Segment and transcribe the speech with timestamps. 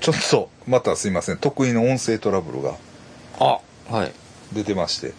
[0.00, 1.38] ちょっとまたすいません。
[1.38, 2.74] 得意の音声トラブルが
[3.38, 3.58] あ
[3.90, 4.12] はい。
[4.52, 5.12] 出てまして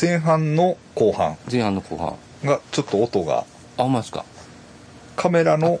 [0.00, 2.14] 前半の後半前半の後半。
[2.44, 3.44] がちょっと音が
[3.78, 4.24] あほんまですか。
[5.16, 5.80] カメラの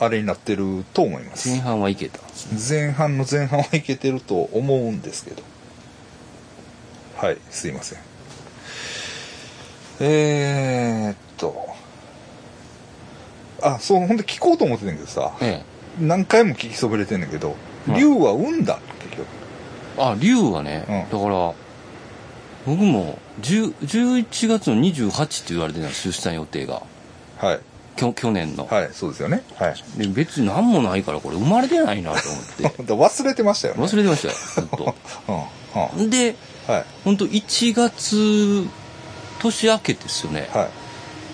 [0.00, 1.48] あれになってると思います。
[1.48, 2.20] 前半はいけた。
[2.68, 5.42] 前半の前半はいけてると思うんですけど。
[7.16, 7.98] はいすいません。
[10.00, 11.74] えー、っと。
[13.62, 15.36] あそうほんで聞こうと思ってんねんけどさ。
[15.40, 17.56] ええ何回も聞きそびれてんねんけど
[17.88, 19.44] はい龍は産んだ結局
[19.98, 21.20] あ龍はね、うん。
[21.20, 21.54] だから
[22.66, 26.82] 僕も10 11月の28って言われてたんです出産予定が。
[27.38, 27.60] はい。
[27.96, 29.42] きょ去年の、はいそうですよね。
[29.56, 29.74] はい。
[29.98, 32.82] で別に何もないからこれ生まれてないなと思って。
[32.82, 33.82] だ忘れてましたよね。
[33.84, 34.94] 忘れてましたよ ずっと。
[35.28, 35.32] う
[36.00, 36.10] んうん。
[36.10, 36.34] で
[36.66, 36.84] はい。
[37.04, 38.68] 本当1月
[39.38, 40.68] 年明けですよね、は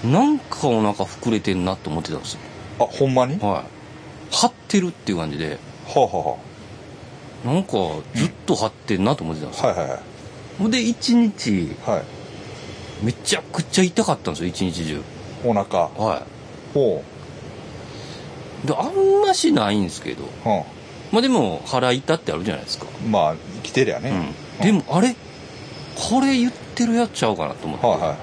[0.04, 0.06] い。
[0.06, 2.40] なんかお腹膨れてんなと思ってたんですよ。
[2.80, 3.38] あほんまに？
[3.40, 3.64] ははい
[4.30, 5.58] 張ってるっていう感じで
[5.94, 6.08] あ、は
[7.44, 7.72] あはなんか
[8.14, 9.90] ずっと張ってんなと思ってたんですあ、よ、はいはい
[10.62, 10.70] はい。
[10.70, 12.02] で1日はい。
[13.04, 15.02] めちゃくちゃ痛かったんですよ一日中。
[15.44, 15.84] お腹。
[15.84, 16.26] は
[16.74, 17.02] ほ
[18.64, 20.24] いであんましないんですけど。
[20.24, 20.28] う、
[21.12, 25.16] まあでも腹痛ってあるじゃないですか、うん、まあ生きてりゃね、うん、でもあれ？
[26.10, 28.16] これ言ってるやつちゃうかなと思って、はいは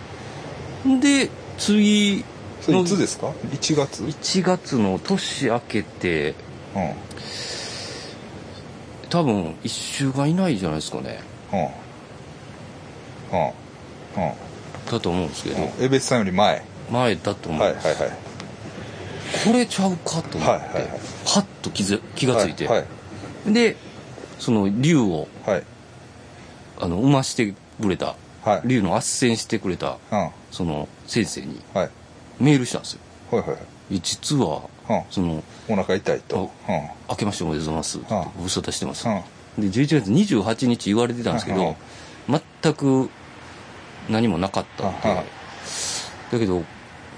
[0.97, 0.99] い。
[1.01, 2.23] で次
[2.67, 6.35] それいつですか？1月うん1月の年明けて
[9.09, 11.21] 多分1週間以内じゃないですかね。
[11.53, 11.59] うん。
[11.59, 13.47] うん。
[13.47, 14.33] うん。
[14.91, 15.71] だと思うんですけど、うん。
[15.79, 16.61] 江別さんより前。
[16.91, 18.11] 前だと思はいはいうんです、はい。
[19.45, 20.83] これちゃうかと思って、はいはいはい。
[21.25, 23.53] はっと気づ気がついて、はい。
[23.53, 23.77] で
[24.39, 25.63] その竜をはい。
[26.79, 28.15] あの産ましてくれた。
[28.43, 28.61] はい。
[28.65, 30.17] 竜の斡旋してくれたうん。
[30.17, 31.61] はいその先生に。
[31.73, 31.89] はい
[32.39, 32.99] メールしたんですよ。
[33.31, 33.57] はいはい
[33.91, 33.95] い。
[33.95, 36.51] や実はうんそのお腹痛いと。
[36.67, 39.21] うん「明けましておめでとうございます」ご無沙汰してます」うん
[39.57, 41.75] で11月28日言われてたんですけど
[42.29, 43.09] 全く
[44.07, 45.01] 何もなかったんで
[46.31, 46.63] だけど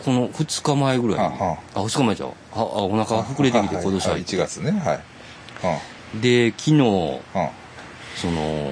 [0.06, 2.30] この2日前ぐらいあ2日前じゃん。
[2.30, 4.72] ああお腹が膨れてきてはい今年入っ1月ね。
[4.72, 6.22] はい。
[6.22, 6.78] で昨日
[8.16, 8.72] その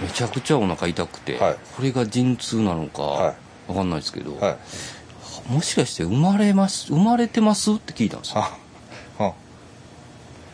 [0.00, 1.56] めちゃくちゃお腹痛くて、はい。
[1.76, 3.34] これが陣痛なのかは
[3.66, 4.56] わかんないですけど、はい
[5.48, 7.72] もしかして生まれます生まれてます？
[7.72, 8.42] って聞いたんですよ。
[8.42, 8.56] あ
[9.20, 9.32] うん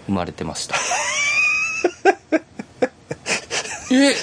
[0.06, 0.76] 生まれてました。
[3.90, 4.14] え？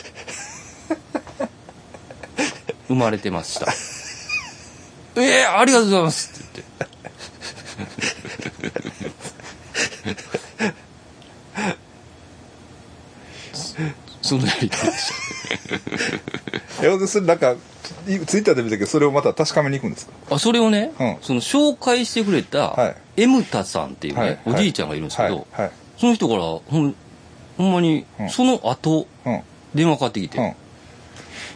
[2.88, 3.68] 生まれてました。
[5.22, 6.42] えありがとうございます。
[6.42, 6.64] って
[10.06, 10.24] 言って
[14.22, 15.14] そのやり方でし
[16.80, 17.56] たいやそれなんか
[18.26, 20.14] ツイッターで見たけどそれをまた確かめに行くんですか？
[20.36, 21.18] あそれをね、うん。
[21.22, 22.96] その紹介してくれはたい。
[23.18, 24.40] エムタさんっていうね、はい。
[24.46, 25.62] おじいちゃんがいるんですけど、はい。
[25.64, 25.72] はい。
[25.98, 26.96] その人からほん
[27.58, 28.30] ほんまにうん。
[28.30, 29.42] その後うん。
[29.74, 30.56] 電話かかってきて、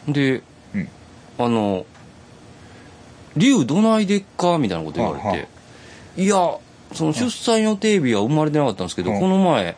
[0.08, 0.42] で、
[0.74, 0.90] うん。
[1.38, 1.86] あの
[3.36, 5.48] 「竜どないでっか?」みたいなこと言われて
[6.22, 6.36] 「いや
[6.94, 9.20] その出産予定日は生まれてなかったんですけど、うん。
[9.20, 9.76] この前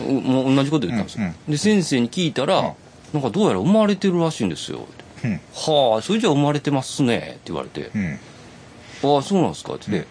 [0.00, 2.72] もう同じこと言ったんですよ、うんで先生に聞いたら、うん。
[3.12, 7.90] なんかどうやら生まれてるらしいんですよ」ってうんはあそれじゃ生まれてますね」って言われて。
[7.94, 8.18] うん
[9.16, 9.90] 「ああそうなんですか」って。
[9.90, 10.04] 言っ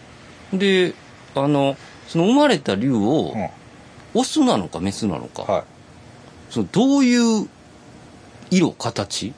[0.58, 0.94] て、で
[1.34, 1.76] あの
[2.08, 3.48] その生まれた竜を、うん。
[4.14, 5.64] オスなのかメスなのか、は
[6.48, 7.48] そのどういう
[8.50, 9.34] 色形？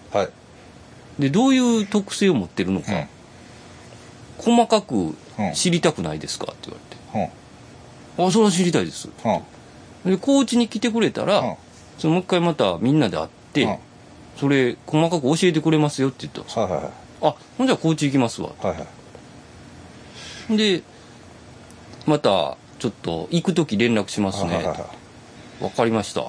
[1.18, 3.08] でどういう特性を持ってるのか、うん。
[4.38, 5.14] 細かくうん。
[5.54, 6.52] 知りたくないですか？
[6.52, 6.80] って言わ
[7.14, 7.30] れて。
[8.18, 9.08] うん「あそれは知りたいです」
[10.04, 10.12] うん。
[10.12, 11.54] で高知に来てくれたら、うん。
[11.98, 13.76] そのもう一回またみんなで会って、うん
[14.36, 16.40] それ細かく教えてくれますよって言った。
[16.40, 16.92] んですよはいはいはい。
[17.22, 18.50] あほんじゃ高知行きますわ。
[18.62, 18.86] はいは
[20.50, 20.56] い。
[20.56, 20.82] で
[22.06, 24.54] またちょっと行く時連絡しますね。
[24.54, 24.90] はいはいは
[25.60, 25.64] い。
[25.64, 26.22] わかりました、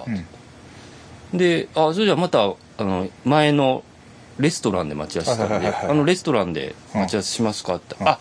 [1.34, 1.38] うん。
[1.38, 3.84] であそれじゃあまたあの前の
[4.38, 5.92] レストランで待ち合わせしたんではいはいはいはい。
[5.92, 8.08] あのレストランで待ち合わせしますかって、うん。
[8.08, 8.20] あ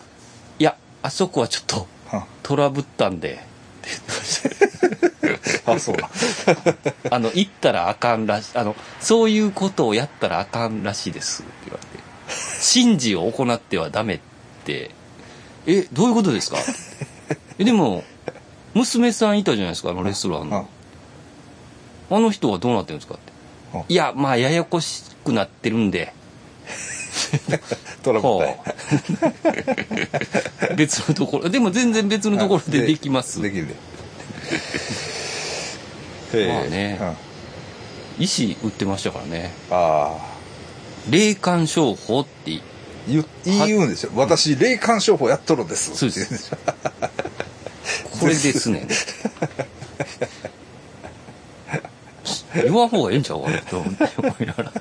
[0.59, 2.21] いやあそこはちょっとうん。
[2.43, 3.43] トラブったんで
[5.65, 5.95] あそう
[7.11, 12.01] あの行ったらあかんらしあのそういうことをやったらあかんらしいですって言われて。
[12.73, 14.19] 神事を行ってはダメっ
[14.65, 14.91] て。
[15.67, 16.57] えどういうことですか？
[17.59, 18.03] えでも
[18.73, 20.67] 娘さんいたじゃないですかあのレストランの。
[22.09, 23.15] あの人はどうなってるんですか？
[23.15, 23.31] って
[23.73, 26.13] うんいやまあややこしくなってるんで。
[28.03, 28.55] トラブったいは
[30.71, 33.41] あ 別のところでも全然別のところでできます。
[33.41, 33.67] できる。
[33.67, 33.75] で
[36.37, 36.99] まあね。
[38.17, 38.23] うん。
[38.23, 39.53] 石売ってましたからね。
[39.69, 40.31] ああ。
[41.09, 42.61] 霊感商法って
[43.07, 45.95] 言言うんでしょ私霊感商法やっとるんです。
[45.95, 46.55] そうです。
[48.19, 48.87] これですね。
[52.53, 54.71] 言わん方がええんちゃうかなって思いながら。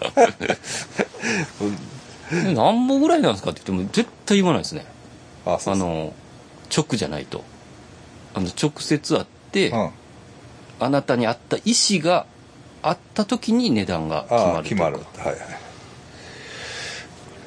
[2.31, 4.85] で何本ぐらいなんですかって言っても絶対言わないですね。
[5.47, 6.13] あの
[6.75, 7.45] 直じゃないと。
[8.35, 9.91] あの直接会って、うん
[10.81, 12.27] あなたに合った意思が
[12.83, 14.97] あった時に値段が決まある決まる。
[14.97, 15.27] はい。
[15.27, 15.37] はい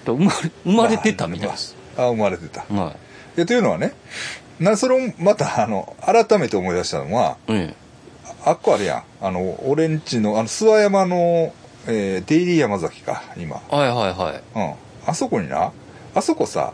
[0.06, 2.62] 生まれ生まれてたみたいです、あ生まれてた。
[2.62, 2.65] い。
[2.75, 2.95] は
[3.35, 3.94] やというのはね
[4.59, 7.74] なそれをまたあの改めて思い出したのはいえ。
[8.45, 9.03] あっこあるやん。
[9.21, 11.53] あの俺んちのあの諏訪山の、
[11.88, 13.62] えーデイリー山崎か今。
[13.71, 14.44] えはいはいはい。
[14.56, 14.74] うん。
[15.06, 15.71] あそこにな
[16.15, 16.74] あそこさ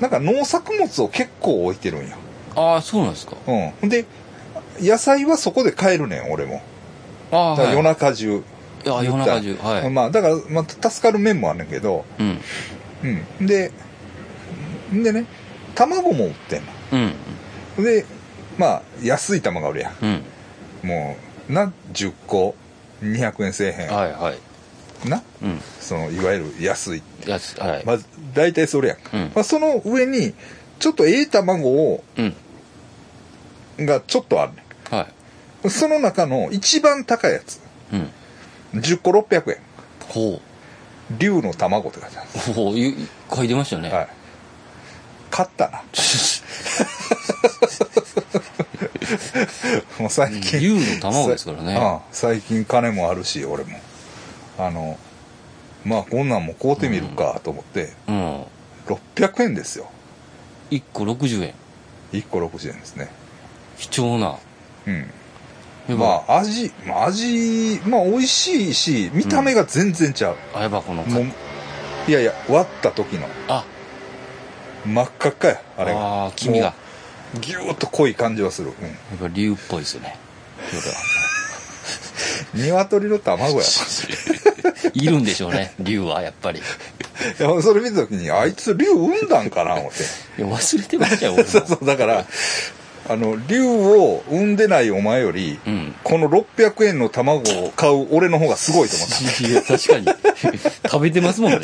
[0.00, 2.16] なんか農作物を結構置いてるんよ
[2.54, 3.36] ああそうなんですか。
[3.82, 3.88] うん。
[3.88, 4.04] で
[4.80, 6.62] 野菜はそこで買えるねん俺も。
[7.30, 7.56] ああはい。
[7.58, 8.42] だから夜中中、い
[8.88, 9.02] や。
[9.02, 12.04] 夜中中はい、まあだから、まあ、助かる面もあるんだけど。
[12.18, 12.38] うん。
[13.40, 13.46] うん。
[13.46, 13.70] で
[14.92, 15.26] でね
[15.74, 17.12] 卵も売ってんうん。
[17.76, 18.04] ので
[18.56, 20.10] まあ安い卵あるやうん。
[20.10, 20.22] ん
[20.82, 21.16] も
[21.48, 22.54] うな10個
[23.02, 25.08] 200円せえへん、はいはい。
[25.08, 25.22] な？
[25.42, 25.60] うん。
[25.80, 27.02] そのいわゆる安い。
[27.26, 29.32] やつはい、まず大体それやん、うん。
[29.34, 30.34] まあ、その上に
[30.78, 32.34] ちょっとええ卵をうん。
[33.86, 34.64] がちょっとあるね
[35.70, 37.60] その中の一番高いやつ。
[37.92, 38.10] うん。
[38.80, 39.58] 10個600円。
[40.08, 40.40] ほ
[41.18, 42.94] 竜の卵って書いてあうほうゆ
[43.34, 44.08] 書いてましたね、る、はい、
[45.30, 45.82] 買ったな。
[49.98, 50.60] もう最近。
[50.60, 51.74] 竜の卵ですからね。
[51.74, 53.80] さあ最近金もあるし俺も。
[54.58, 54.98] あの
[55.84, 58.44] まあこんなんも買うてみるかと思って、うん。
[58.86, 59.90] 600円ですよ。
[60.70, 61.54] 1個60円。
[62.12, 63.08] 1個60円ですね。
[63.78, 64.36] 貴重な。
[64.86, 65.10] うん
[65.96, 70.36] まあ味、まあ味、まあ美味しいし、見た目が全然ちゃう。
[70.52, 71.04] ぱあやっぱこの
[72.06, 73.64] いやいや、割った時のあ
[74.84, 76.26] 真っ赤っかや、あれが。
[76.26, 76.74] あー黄身が。
[77.40, 78.68] ぎゅーっと濃い感じはする。
[78.68, 78.86] うん。
[78.86, 80.16] やっぱ竜っぽいですよね
[82.54, 83.66] 鶏の卵や。
[84.94, 90.42] いるんでしょうね竜はやっぱりいいや、それ見た時に、あいつ竜産んだんかな、思って。
[90.42, 92.24] や忘れてましたよ そうそう、だから、
[93.08, 99.46] あの、竜を産んでないお前より、うんこの600円の卵を買う俺の方がすごいと思った。
[99.48, 100.06] いや確かに
[100.90, 101.58] 食べてますもんね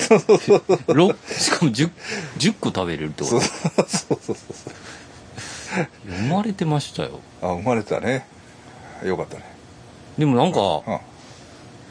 [0.88, 1.90] ろしかも 10,
[2.38, 4.36] 10個食べれるってこそうとそうそうそう。
[6.08, 8.26] 生まれてましたよあ、生まれたね。
[9.04, 9.44] よかったね。
[10.18, 10.98] でもなんかうん。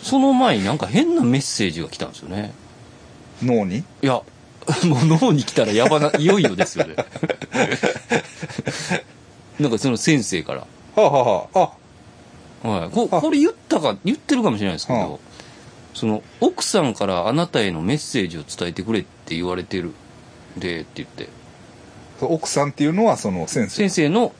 [0.01, 2.53] その前になんか変なメッセージが来たんですよね
[3.41, 3.77] 脳に？
[3.77, 4.13] いや
[4.85, 6.95] もう脳に来たらやばないよいよですよね
[9.59, 10.59] なんかその先生から。
[10.61, 11.47] はあ、はあは
[12.63, 13.21] あ、あ、はい、こあ。
[13.21, 15.19] これ言ったか言ってるかもしれないですけど、うん
[15.93, 19.93] その奥さんからあなたへのメッセージを伝えてくれって言われてる
[20.57, 21.29] でって言って。
[22.19, 23.69] 奥さんっていうのはその先生。
[23.69, 24.33] 先生の、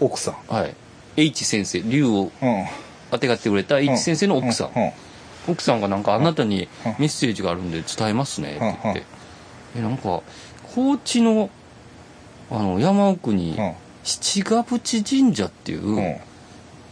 [0.00, 0.34] 奥さん。
[0.48, 0.74] はい。
[1.16, 2.64] H 先生竜をうん。
[3.10, 4.70] あてがってくれた H 先生の奥さん、
[5.46, 6.94] 奥さんがなんかあなたにうん。
[6.98, 9.04] メッセージがあるんで伝えますねって言って、
[9.76, 9.80] うん。
[9.80, 10.22] えなんか
[10.74, 11.50] 高知の
[12.50, 13.72] あの山奥にうん
[14.04, 16.16] 七ヶ淵神社っていう、うん。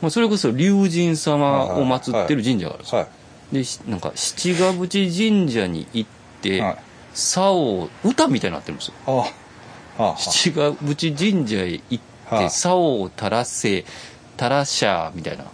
[0.00, 2.98] まあ、それこそ龍神様を祀ってる神社があるんですよ。
[3.00, 3.54] はい。
[3.54, 6.10] でしなんか七ヶ淵神社に行っ
[6.40, 6.76] て、はい。
[7.14, 8.94] 竿を歌みたいになってるんですよ。
[9.06, 10.12] あああ。
[10.12, 13.84] あ七ヶ淵神社へ行って、はあ竿を垂らせ
[14.38, 15.44] 垂らしゃみたいな。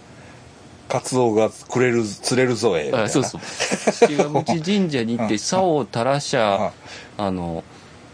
[0.87, 3.41] カツオがくれる釣れるぞえあそうそう。
[3.41, 5.39] 七ヶ淵神社に行って うん。
[5.39, 7.63] 竿を垂らしはゃあの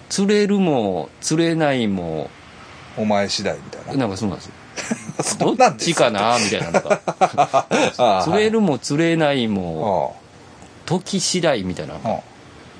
[0.09, 2.29] 釣れるも釣れないも
[2.97, 3.99] お前次第みたいな。
[3.99, 4.53] なんかそうなんですよ。
[5.23, 7.01] そどっちかなみたいなのが
[7.97, 8.23] ああ。
[8.23, 10.25] 釣れるも釣れないもあ
[10.85, 12.19] 時次第みたいなああ。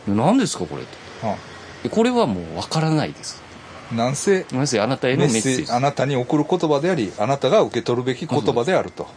[0.08, 0.98] 何ですかこれって。
[1.24, 1.36] あ
[1.84, 3.42] でこれはもうわからないです。
[3.92, 5.72] あなんせなさいあなたへのメッセージ。
[5.72, 9.08] あなたに送る言葉でありあなたが受け取るべき言葉であると。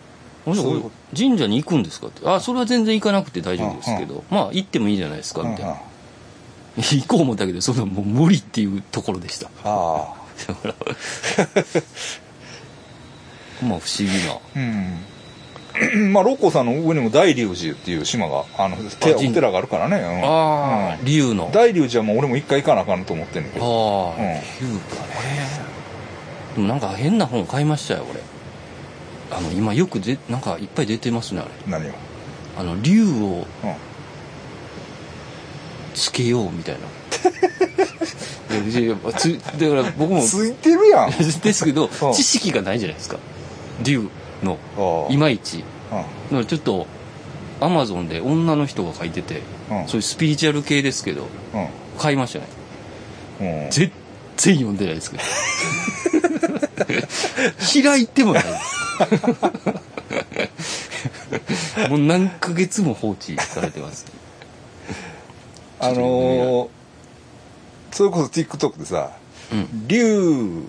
[1.17, 2.27] 神社に行くんですかって。
[2.27, 5.77] あそれは全然行かなくて大丈夫ですけど、まあ行ってもいいじゃないですかみたいな、
[6.77, 9.51] 行こう思ったけどそんなもう無理っていうところでした。
[9.65, 10.75] あだから
[13.63, 16.13] まあ不思議なあうん。
[16.13, 20.25] まあ六甲さんの上にも大龍寺っていう島があのてお神寺があるからね、うん。
[20.25, 21.05] ああ、うん。
[21.05, 21.49] 竜の。
[21.49, 24.19] あ大龍寺はもう俺も一回行かなあかんと思ってんねんけあどー、
[24.61, 25.11] 竜かね。
[26.55, 28.21] でもなんか変な本買いましたよ俺。
[29.31, 31.51] あの今よくでなんかいっぱい出てますねあれ。
[31.67, 31.93] 何を？
[32.57, 33.45] あの竜をうん。
[35.95, 36.81] つけようみたいな。
[36.81, 37.08] いやいやつ
[38.49, 43.19] だから僕もついてるやんですけど知識がないじゃないですか
[43.83, 44.09] 竜
[44.43, 44.59] の
[45.11, 46.87] いまいちだからちょっと
[47.61, 49.43] アマゾンで女の人が書いてて
[49.87, 51.27] そういうスピリチュアル系ですけど
[51.99, 52.47] 買いましたね
[53.41, 53.93] うんうん全
[54.37, 55.23] 然読んでないですけど
[57.83, 58.45] 開いてもない
[61.91, 64.07] もう何ヶ月も放置されてます
[65.81, 66.69] あのー
[67.99, 69.11] それこそ TikTok でさ
[69.53, 69.89] うん。
[69.89, 70.63] 竜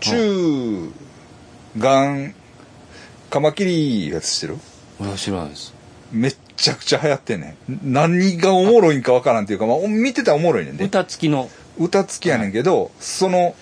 [0.00, 0.92] 中
[1.78, 2.34] 眼
[3.30, 4.58] カマキリやつしてる？
[5.00, 5.72] 俺は知らないです。
[6.12, 7.80] めっちゃくちゃ流行ってんねん。
[7.94, 10.84] 何がおもろいんかわからんっていうか、まあ、見てたらおもろいねんで。
[10.84, 11.48] 歌付きの。
[11.78, 13.54] 歌付きやねんけど、その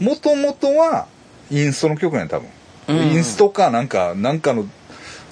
[0.00, 1.06] もともとは
[1.52, 2.48] インストの曲やねん多分、
[2.88, 2.96] うん。
[2.96, 4.66] インストかなんかなんかの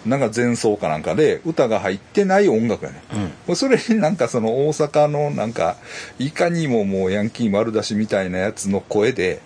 [0.07, 3.49] なんか前奏かなんかで歌が入ってない音楽やねん。
[3.49, 3.57] うん。
[3.57, 5.77] それになんかその大阪のなんか
[6.19, 9.41] いかにももうヤンキー丸出しみたいなやつの声で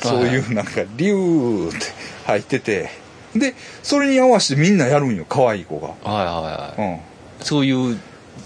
[0.00, 1.78] そういうなんか「リュー」って
[2.26, 2.90] 入ってて
[3.34, 5.88] でそれに合わせてみんなやるんよ可愛い子が。
[6.10, 7.00] はいはいはい、うん。
[7.44, 7.98] そういう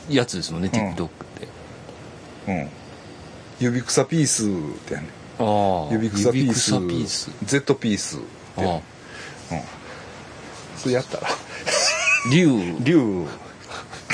[0.09, 0.81] やつですもんねうん。
[0.81, 1.49] TikTok って、
[2.49, 2.69] うん。
[3.61, 4.49] 指草ピースっ
[4.87, 5.13] てやんねん。
[5.41, 6.71] ああ指草ピース。
[6.73, 7.31] ピース。
[7.45, 8.21] Z ピースっ
[8.55, 8.83] てやん。
[10.79, 11.29] それやったら
[12.31, 12.77] 竜。
[12.81, 13.27] 竜。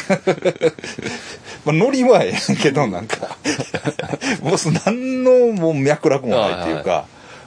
[1.65, 3.37] まあノリはええけどなんか。
[4.43, 7.07] もうそ何のもう脈絡もないっていうか。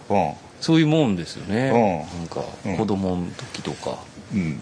[0.09, 0.31] うん。
[0.59, 1.77] そういうもんですよね、う
[2.15, 2.19] ん。
[2.19, 2.77] なんかうん。
[2.77, 3.97] 子供の時とか、
[4.33, 4.59] うん。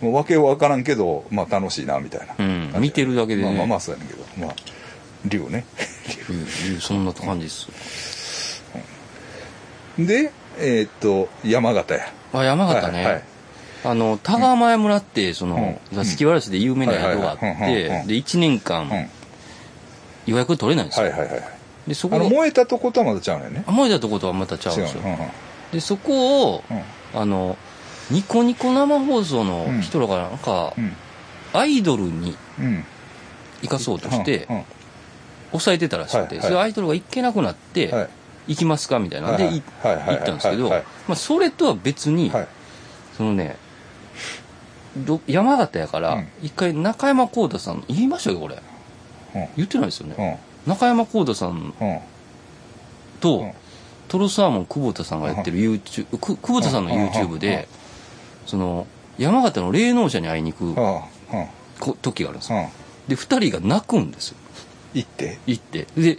[0.00, 2.72] もう訳は分からんけどまあ楽しいなみたいな、うん。
[2.78, 3.48] 見てるだけでね。
[3.48, 4.24] まあまあまあそうやねんけど。
[4.38, 4.54] まあ
[5.26, 5.64] 竜ね。
[6.28, 8.62] 竜竜そんな感じです。
[9.98, 12.12] でえーっと山形や。
[12.32, 13.22] あ山形ね、はいはい
[13.88, 15.96] あの田川前村ってそのうん。
[15.96, 17.46] 座敷わらしで有名な宿があって
[18.06, 18.90] で1年間
[20.26, 21.42] 予約取れないんですよ、はいはい
[21.88, 23.64] でそこ燃えたとことはまだちゃうのよね。
[23.66, 25.02] あ燃えたとことはまたちゃうんですよ。
[25.72, 26.82] でそこをうん。
[27.18, 27.56] あの
[28.10, 30.92] ニコニコ生放送の人らがなんかうん。
[31.54, 32.84] アイドルにうん。
[33.62, 34.46] 行かそうとして
[35.50, 36.40] 抑えてたらしくてはいはい。
[36.42, 38.08] それアイドルが行けなくなってはい。
[38.48, 40.16] 行きますかみたいなんではいいはいはいはい。
[40.16, 40.84] 行ったんですけどはいはい。
[41.08, 42.48] まあそれとは別にはい。
[43.16, 43.56] そのね
[45.04, 46.28] ど山形やからうん。
[46.42, 48.56] 一回中山浩太さん言いましたよこれ。
[49.34, 49.46] うん。
[49.56, 50.70] 言ってないですようねん。
[50.70, 51.74] 中山浩太さん
[53.20, 53.52] と
[54.08, 57.68] トロサーモン久保田さんがやってる YouTube く久保田さんの YouTube で
[58.46, 58.86] その
[59.18, 62.58] 山形の霊能者に会いに行く時があるんですよ。
[62.58, 62.68] うん。
[63.08, 64.36] で2人が泣くんですよ。
[64.94, 65.38] 行って？
[65.46, 65.86] 行って。
[65.96, 66.18] で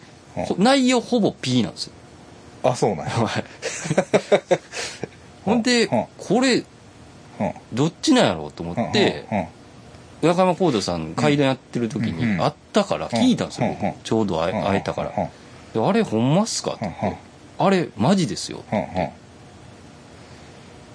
[0.57, 1.93] 内容ほぼ P なんですよ。
[2.63, 3.11] あそうなんや。
[3.11, 3.43] はい。
[5.45, 6.05] ほんでうん。
[6.17, 6.65] これうん
[7.73, 9.47] どっちなんやろうと思ってうんうん
[10.21, 15.13] 中山浩太さん階段やってる時にうん会ったから聞いたんですよちょうど会え会えたから。
[15.81, 16.71] あれほんまっすか？
[16.71, 16.79] って。
[17.01, 17.17] 言って
[17.57, 18.63] あれマジですよ。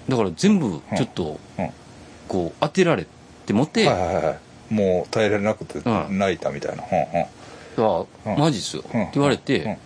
[0.08, 1.70] だから全部ちょっとうん。
[2.28, 3.06] こう当てられ
[3.46, 4.74] てもってはいはいはい。
[4.74, 6.82] もう耐えられなくてうん泣いたみたいな。
[7.78, 8.38] あうん。
[8.38, 8.84] マジっすよ。
[8.86, 9.08] ってうん。
[9.14, 9.78] 言われうんて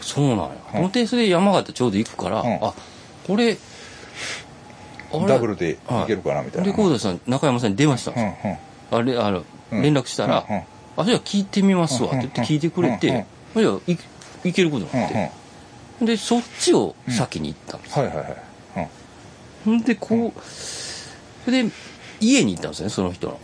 [0.00, 0.46] そうなんや。
[0.72, 2.54] と思ってそれで山形ちょうど行くからうん。
[2.64, 2.72] あ
[3.26, 3.56] これ
[5.26, 5.76] ダブルでい
[6.06, 6.66] けるかなみたいな。
[6.66, 8.58] で浩太さん中山さんに電話したんうんですよ。
[8.92, 9.82] うんあれあのうん。
[9.82, 10.62] 連絡したらうんうん
[10.96, 13.96] 「あじゃあ聞いてみますわ」って言って聞いてくれてじゃあい
[14.44, 15.30] いけることになって。
[16.00, 18.88] でそっちを先に行ったんですはいはいはい。
[19.64, 19.82] ほん。
[19.82, 21.70] でこうそれで
[22.20, 23.40] 家に行ったんですよねその人の。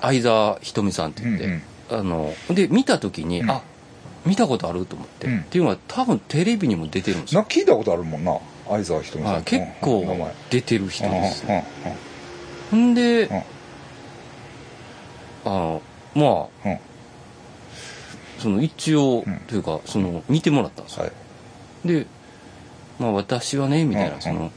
[0.00, 3.50] 相沢ひとみさんって言って、うんあので見た時に、うん。
[3.50, 3.60] あ
[4.24, 5.38] 見たことあると思って、うん。
[5.40, 7.44] っていうのは多分テレビにも出てるんですよ。
[7.48, 8.38] 聞いたことあるもんな
[8.72, 9.34] 相沢ひとみさん。
[9.34, 11.44] はい結うん構出てる人です
[12.70, 13.36] ほんで、うん。
[13.36, 13.42] あ
[15.44, 15.82] の
[16.14, 16.78] まあうん。
[18.38, 19.38] その一応、うん。
[19.46, 21.10] というかその見てもらったんですよ、は
[21.84, 21.88] い。
[21.88, 22.06] で
[22.98, 24.50] まあ私はねみたいな、うんその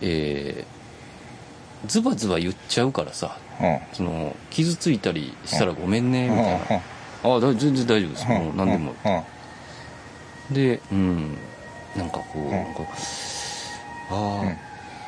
[0.00, 3.78] えーズバズバ言っちゃうからさうん。
[3.92, 6.94] その傷ついたりしたらごめんねみたいな、うん
[7.26, 8.94] あだ全然大丈夫です、もう何でも、
[10.50, 11.38] でうん
[11.96, 12.80] なんかこう、んなんか
[14.10, 14.42] あ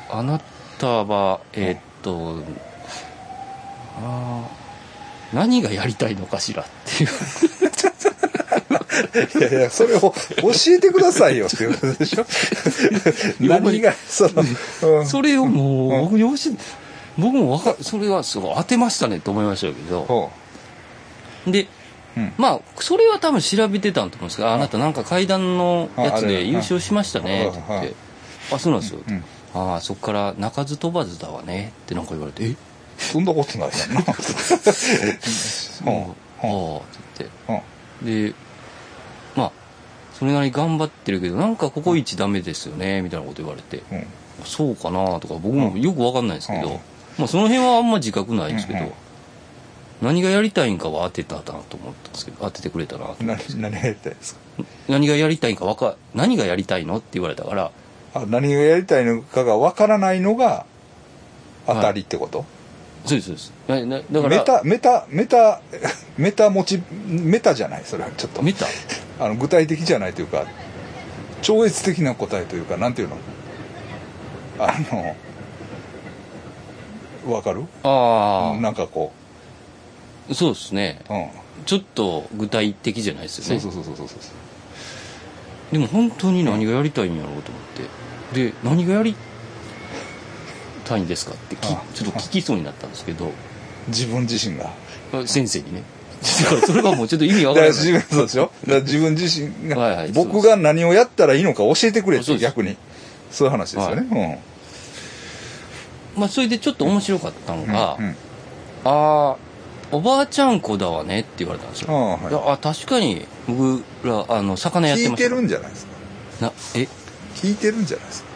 [0.09, 0.39] あ、あな
[0.79, 2.41] たはえーっと、
[3.99, 4.47] ああ
[5.33, 7.09] 何がやりたいのかしらっていう。
[9.39, 10.13] いやいや、それを教
[10.69, 12.25] えてくださいよっていうことでしょ？
[13.39, 14.43] 何が、その、
[14.99, 15.05] うん。
[15.07, 16.03] それをもう、うん。
[16.05, 16.55] 僕よし
[17.17, 20.03] 僕もわかそれはすごい当てましたねと思いましたけど。
[20.03, 20.31] ほ
[21.47, 21.67] で
[22.17, 22.33] ううん。
[22.37, 24.53] まあそれは多分調べてたんと思うんですけど、あ。
[24.55, 27.95] あなたなんか階段のやつで優勝しましたねって言はいって
[28.51, 29.23] 「あそうなんですよ」うん。
[29.53, 32.55] ああそっから鳴かず飛ばずだわね」ってなんか言われて「え？
[32.97, 33.93] そんなことないや ん。
[33.93, 33.99] な。
[33.99, 34.15] ああ」っ
[35.83, 37.61] て言っ
[38.01, 38.29] て。
[38.29, 38.33] で
[39.35, 39.51] まあ
[40.17, 43.83] それなりに頑張ってるけどなんかココイチダメですよねみたいなこと言われて。
[44.45, 46.79] そうかなとか僕もよく分かんないですけど、うん。
[47.17, 48.93] まあその辺はあんま自覚ないですけど、
[50.01, 54.39] 何がやりたいんかは当てたなと思ったんですけど当ててくれたなと何何がやりたいですか？
[54.87, 57.71] 何がやりたいんかわか何がやりたいのって言われたから。
[58.13, 60.65] あ何がやりたいのかがわからないのが
[61.65, 62.45] 当たりってこと、
[63.05, 63.53] そうですそうです。
[63.67, 64.29] だから。
[64.29, 65.61] メタメタメタ
[66.17, 67.81] メタ持ちメタじゃない？
[67.85, 68.41] それはちょっと。
[68.41, 68.65] メタ？
[69.19, 70.45] あの具体的じゃないというか
[71.41, 73.17] 超越的な答えというかなんていうの？
[74.59, 74.73] あ
[77.25, 77.65] のわかる？
[77.83, 79.26] あなんかこあ
[80.33, 81.01] そうですね。
[81.09, 81.27] う、うん、
[81.65, 83.59] ちょっと具体的じゃないですよね。
[83.61, 84.17] そうそうそうそうそう
[85.71, 87.63] でも本当に何がやりたいんやろうと思っ
[88.33, 88.51] て。
[88.51, 89.15] で何がやり
[90.85, 93.31] たいんですかってちょっと聞きそうになったんですけど。
[93.87, 94.71] 自分自身が。
[95.25, 95.83] 先生にね。
[96.43, 97.77] だからそれがもうちょっと意味わだからない。
[97.77, 98.51] 自分そうでしょ？
[98.81, 102.75] 自分自身が、はいはい僕が何をやったらいいのか教えてくれって逆に。
[103.31, 104.41] そういう話ですよね、
[106.15, 108.15] まあそれでちょっと面白かったのうんが「うんうん。
[108.85, 109.35] ああ
[109.91, 112.53] おばあちゃん子だわね」って言われたんですよ、ああはい。
[112.53, 115.91] あ確かに僕らあの魚やって聞いてましたるんじゃないですか？
[116.41, 116.87] なえ？
[117.35, 118.29] 聞いてるんじゃないですか？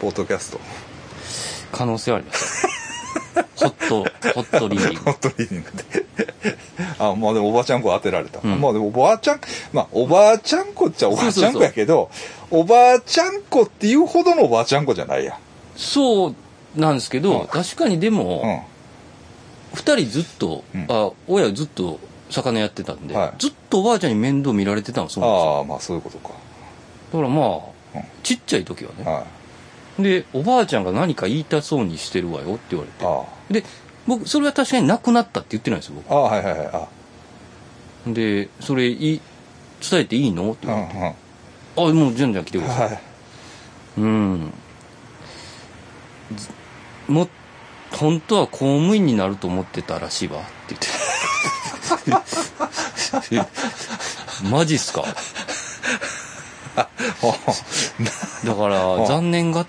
[0.00, 0.60] ポッドキャスト。
[1.72, 2.66] 可能性はあります。
[3.56, 5.00] ホットホットリーディング。
[5.00, 6.06] ホットリーディングで。
[6.98, 8.60] あまあでもおばあちゃん子当てられた、うん。
[8.60, 9.40] まあでもおばあちゃん
[9.72, 12.10] まあおばあちゃん子っちゃおばあちゃん子やけど
[12.50, 15.38] おばあちゃん子っていうほどのおばあちゃん子じゃないや。
[15.76, 16.34] そう
[16.76, 17.46] なんですけど、うん。
[17.46, 18.60] 確かにでうん
[19.76, 20.86] も、二人ずっと、うん。
[20.88, 23.32] あ親ずっと魚やってたんで、はい。
[23.38, 26.30] ずっとおばあちゃんに面倒見られてたのそうなんですよああまあそういうことか。
[27.12, 27.46] だからまあ、
[27.94, 28.02] うん。
[28.22, 29.04] ちっちゃい時はね。
[29.04, 29.24] は
[29.98, 33.06] でおばあちゃんが何か言いたそうにしてるわよって言われいて。
[33.06, 33.64] あで
[34.06, 36.66] 僕それは確かになくなったって言ってないんですよあああはいはいはい。
[36.66, 36.88] あ
[38.04, 39.20] 僕でそれいい
[39.90, 41.06] 伝えていいのってうん言われて、うん
[41.78, 43.00] あもうじゃんじゃん来てください、はい。
[43.98, 44.52] うん。
[46.34, 46.48] ず
[47.08, 47.28] も
[47.96, 50.40] 本当は公務員になると思ってたらしいわ。
[50.40, 50.76] って
[52.08, 53.46] 言って。
[54.50, 55.02] マジっすか？
[58.44, 59.66] だからうん残念がっ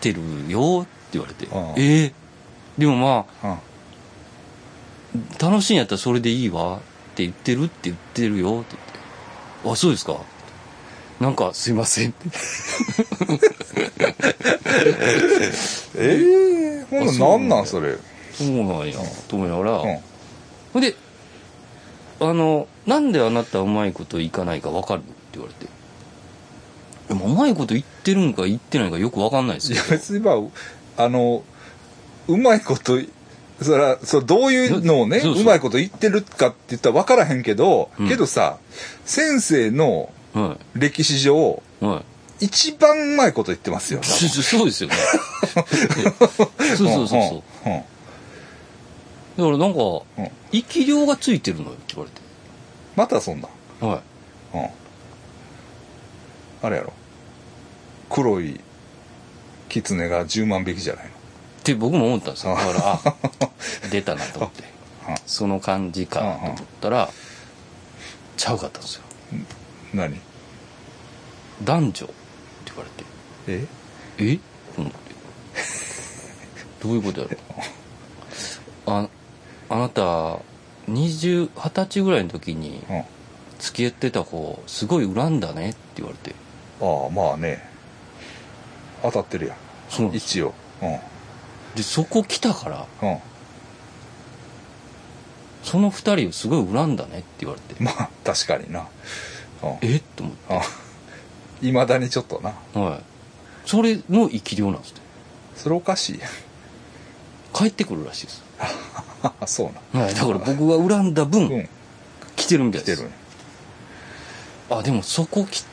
[0.00, 0.80] てるよ。
[0.82, 1.46] って言われて。
[1.46, 2.12] うんええ
[2.78, 3.48] でもまあ
[5.14, 6.76] うん楽しいんやったらそれでいいわ。
[6.76, 6.80] っ
[7.16, 8.60] て言ってるって言ってるよ。
[8.60, 8.76] って
[9.64, 9.72] 言って。
[9.72, 10.16] あそうですか？
[11.20, 12.12] なんかすいません
[15.96, 16.55] ええ
[16.90, 17.96] ほんなんだなんそれ？
[18.32, 18.94] そうなんや。
[19.28, 19.98] と思いながら、うん。
[20.72, 20.94] ほんで
[22.20, 25.70] あの「なんであなたうまいこといかないか分かる?」って言われて。
[27.08, 30.32] でもうまいこと言ってるんか言ってないかよく分かんないですいや別にま
[30.96, 31.44] ああの
[32.26, 32.98] うまいこと
[33.62, 35.42] それはそうどういうのをねそうそう。
[35.42, 38.08] うまいこと言ってるかって言ったら分からへんけど、うん。
[38.08, 38.58] けどさ
[39.04, 42.04] 先生のは歴史上いはい
[42.40, 44.96] 一番うまいこと言ってますよそ そうですよね。
[45.54, 47.70] そうそうそうそう。
[49.36, 49.80] だからなんか
[50.18, 50.30] うん。
[50.52, 52.20] 生き量がついてるのよって言われ
[52.94, 53.48] またそんな。
[53.80, 54.56] はい。
[54.56, 54.68] うん。
[56.62, 56.92] あれやろ。
[58.10, 58.60] 黒い
[59.68, 61.10] 狐が10万匹じゃないの。
[61.10, 61.14] っ
[61.62, 62.54] て僕も思ったんですよ。
[62.54, 63.16] だからあ
[63.90, 64.62] 出たなと思って。
[65.08, 65.16] うん。
[65.26, 67.10] その感じかと思ったら
[68.36, 69.02] ちゃうかったんですよ。
[69.94, 70.20] 何？
[71.64, 72.08] 男女
[73.48, 73.66] え？
[74.18, 74.36] え？
[74.74, 74.98] と思って
[76.82, 77.36] どういうことやろ？
[78.86, 79.08] あ
[79.68, 80.02] あなた
[80.88, 82.82] 20 20歳ぐらいの時に
[83.58, 86.34] 付き合ってた子すごい恨んだねって言われて。
[86.80, 87.68] あまあね。
[89.02, 89.56] 当たってるやん。
[89.88, 90.54] そう一応。
[90.82, 90.98] うん。
[91.74, 93.18] でそこ来たからうん。
[95.62, 97.82] その二人をすごい恨んだねって言われて。
[97.82, 98.86] まあ確かにな。
[99.62, 99.78] うん。
[99.80, 99.96] え？
[99.96, 100.36] っと思っ
[101.62, 102.54] いまだにちょっとな。
[102.74, 103.02] てはい
[103.66, 105.00] それの生き量なんですって。
[105.56, 106.18] それおかしい。
[106.18, 106.30] やん
[107.52, 108.42] 帰ってくるらしいです、
[109.46, 111.68] そうなはい、だから僕が恨んだ分、うん。
[112.36, 113.02] 来てるみたいです。
[113.02, 113.10] 来てる。
[114.70, 115.64] あでもそこ来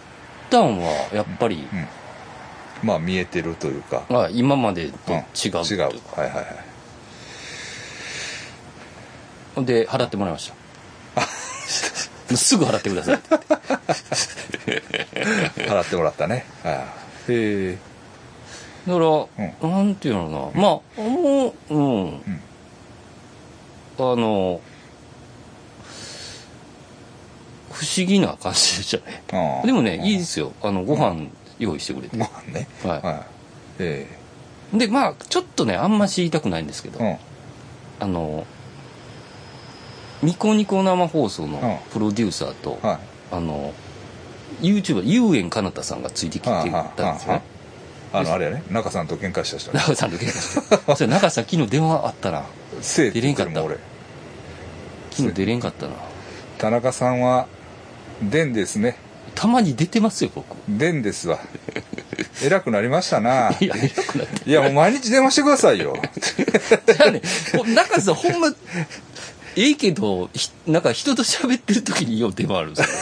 [0.49, 1.87] たんはやっぱり、うん。
[2.83, 4.03] まあ見えてるというか。
[4.09, 5.51] あ今までとうん違う。
[5.51, 5.81] と違う。
[5.81, 6.41] はいはいは
[9.61, 9.65] い。
[9.65, 10.51] で払ってもらいまし
[11.15, 12.35] た。
[12.35, 13.19] すぐ払ってください
[15.69, 16.45] 払ってもらったね。
[16.63, 17.77] はいへえ。
[18.87, 20.61] だから、なんていうのかな。
[20.61, 22.13] まあもううん、
[23.97, 24.59] あの
[27.71, 29.23] 不思議な感じでしたね
[29.65, 30.53] でもねいいですよ。
[30.61, 31.27] あのご飯
[31.59, 32.67] 用意してくれて、ご飯ね。
[32.83, 33.01] はい。
[33.01, 33.25] はい。
[33.79, 34.07] え
[34.73, 37.19] でまあちょっとねあんま知りたくないんですけど、え
[37.99, 38.45] あの
[40.21, 41.91] ニコニコ生放送のうん。
[41.91, 42.99] プロデューサーと、うんはい。
[43.31, 43.73] あの
[44.63, 47.41] YouTuber 遊園かなたさんがついてきてたんですよね
[48.13, 48.63] あのあれやね。
[48.69, 49.79] 中さんと喧嘩した人ね。
[49.81, 52.43] 中さんと喧嘩してそれ中さん昨日電話あったな。
[52.79, 53.77] せえって言ってるもん俺。
[55.11, 55.93] 昨日出れんかったな。
[56.59, 57.47] 田中さんは
[58.21, 58.97] 「でんですね」
[59.33, 61.39] たまに出てますよ僕でんですわ。
[62.43, 63.51] 偉くなりましたな。
[63.59, 65.97] いや偉くなっていやもう毎日電話してくださいよ。
[66.85, 67.21] じゃあね
[67.57, 68.53] ほ中さんほんま
[69.55, 72.95] ええけどひなんか人と喋ってる時によう出回るんですよ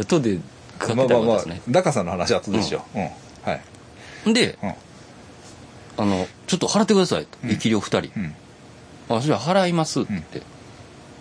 [0.00, 0.38] 後で
[0.78, 3.04] かけまあまあますね、ダカさんの話は後でしょう、うん。
[3.04, 3.60] は
[4.26, 4.32] い。
[4.32, 7.26] で、ちょっと払ってください。
[7.26, 7.50] とうん。
[7.50, 8.20] 力量2人、
[9.10, 9.16] うん。
[9.18, 10.08] あじゃあ払いますって。
[10.10, 10.42] 言って、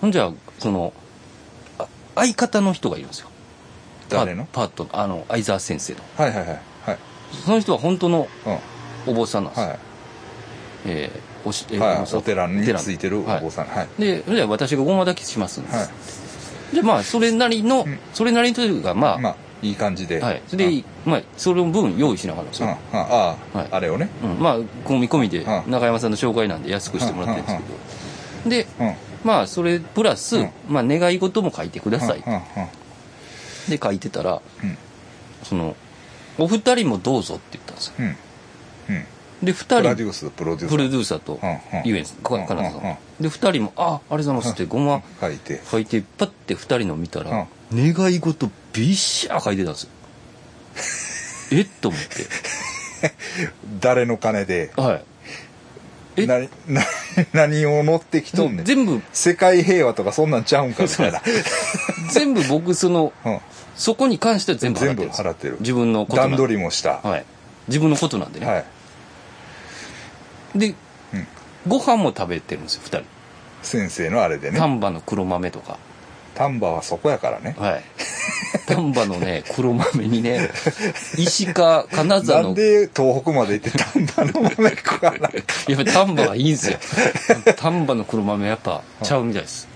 [0.01, 0.93] ほんじゃあその
[1.80, 3.30] あ相方の人がいるんですよ。
[4.10, 4.47] 誰の？
[4.51, 5.99] パートあの相沢先生の。
[6.17, 6.47] はいはいはい。
[6.47, 6.97] はい。
[7.45, 8.58] その人は本当のうん。
[9.08, 9.80] お坊さんなんですよ、は
[10.86, 13.65] えーおしえい、ーはい、そうお寺についてるおはい坊さん。
[13.65, 13.88] はい。
[13.97, 15.88] でじゃあ私がごまだけしますんで、はい
[16.73, 17.99] でまあそれなりの、うん。
[18.13, 20.19] それなりというかまあ、まあいい感じで。
[20.19, 20.41] はい。
[20.47, 22.47] それで、まあそれの分用意しながら。
[22.47, 23.67] ですよ、ああ、はい。
[23.71, 24.10] あれをね。
[24.23, 25.71] うん、まあ込み込みでうん。
[25.71, 27.57] 中山さんの紹介なんで安くしてもらってるんです
[28.43, 28.95] けど、でうん。
[29.23, 30.49] まあそれプラス、うん。
[30.67, 32.23] まあ願い事も書いてください、
[33.69, 34.77] で書いてたらうん。
[35.43, 35.75] その
[36.38, 37.93] お二人もどうぞって言ったんですよ。
[37.99, 38.05] うん。
[38.05, 39.05] うん
[39.43, 39.82] でプ二人。
[39.82, 41.39] ロデュースプロデュースプロデューサーと
[41.84, 42.17] 遊園さん。
[42.17, 42.97] かうん金田さん。
[43.19, 45.86] で二人も「あありがとうございます」ってごま書いて書い。
[45.86, 49.89] てパッて二人の見たら願い事びっしゃー書いてたんですよ。
[51.58, 52.08] えっと思って。
[53.80, 54.71] 誰の金で？
[54.77, 55.04] はい。
[56.17, 56.27] え？
[56.27, 56.82] 何な
[57.34, 58.65] 何を乗ってきとんねん。
[58.65, 59.01] 全部。
[59.12, 61.21] 世界平和とかそんなんちゃうんかみたいな、
[62.12, 63.39] 全部僕そのうん、
[63.75, 65.58] そこに関しては全部払全部ってるんです払ってる。
[65.60, 66.38] 自分のこと段で。
[66.38, 66.99] 取りもした。
[67.04, 67.25] ははい。
[67.67, 68.63] 自分のことなんでね、い、
[70.55, 70.75] で
[71.13, 71.27] うん、
[71.67, 73.05] ご飯も食べてるんですよ二人。
[73.63, 74.57] 先生のあれでね。
[74.57, 75.77] 丹波の黒豆とか。
[76.33, 77.55] 丹波はそこやからね。
[77.57, 77.83] はい。
[78.67, 80.49] 丹波のね 黒豆にね
[81.17, 85.27] 石川金な沢のんで東北まで行って丹波の豆食わないか
[85.67, 86.77] やっぱり丹波はいいんですよ。
[87.57, 89.67] 丹波の黒豆やっぱちゃうみたいです。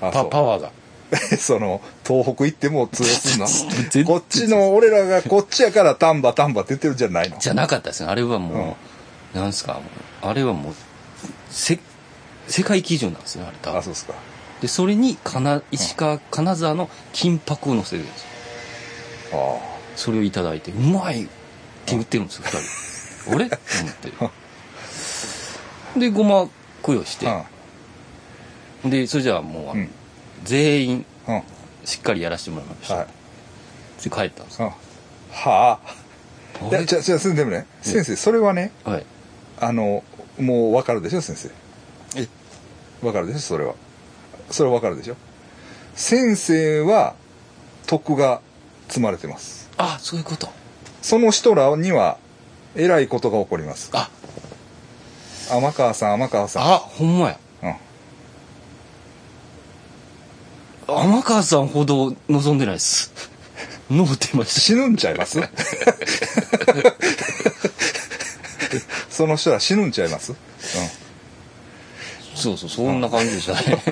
[0.00, 0.70] パパワーが。
[1.38, 3.46] その東北行っても通用すんの
[4.06, 7.36] こっちの俺らがこっちやから丹波丹波って言ってるんじゃないの？
[7.38, 8.08] じゃなかったですね。
[8.08, 8.93] あれはもう、
[9.34, 9.80] なんすか？
[10.22, 10.74] あれはもう
[11.50, 11.78] せ
[12.46, 13.78] 世界基準なんですねあれ多分。
[13.80, 14.14] あそうですか。
[14.60, 18.22] でそれに金石川金沢の金箔を乗せてるんです
[19.32, 19.74] よあ。
[19.96, 21.24] それをいただいてうまい！
[21.24, 21.32] って
[21.92, 22.50] 言ってるんですよ二
[23.28, 23.34] 人。
[23.34, 23.50] 俺？
[23.50, 23.94] と思っ
[25.94, 26.00] て。
[26.00, 26.48] でごま
[26.82, 27.28] 供養して。
[27.28, 27.44] あ
[28.84, 29.88] でそれじゃあもう
[30.44, 31.06] 全員
[31.84, 33.06] しっかりやらせてもらいました、はい。
[34.02, 34.68] で帰ったんですうん。
[34.68, 34.74] は
[35.32, 35.80] あ。
[36.70, 37.66] じゃあじゃあでもね。
[37.82, 39.06] 先生それはねはい
[39.60, 40.02] あの
[40.38, 41.50] もう分かるでしょ先生？
[42.20, 42.28] え？
[43.02, 43.74] 分かるでしょそれは。
[44.50, 45.16] それは分かるでしょ？
[45.94, 47.14] 先生は
[47.86, 48.40] 徳が
[48.88, 49.70] 積まれてます。
[49.76, 50.48] あそういうこと。
[51.02, 52.18] その人らには
[52.74, 53.90] えらいことが起こります。
[53.92, 54.10] あ。
[55.50, 56.62] 天川さん天川さん。
[56.64, 57.38] あほんまや。
[57.62, 57.74] うん。
[60.86, 63.12] 天川さんほど望んでないです。
[63.90, 65.38] ノーてました死ぬんちゃいます？
[69.14, 70.36] その人ら死ぬんちゃいます、う
[72.34, 73.82] そうそうそんな感じでしたね。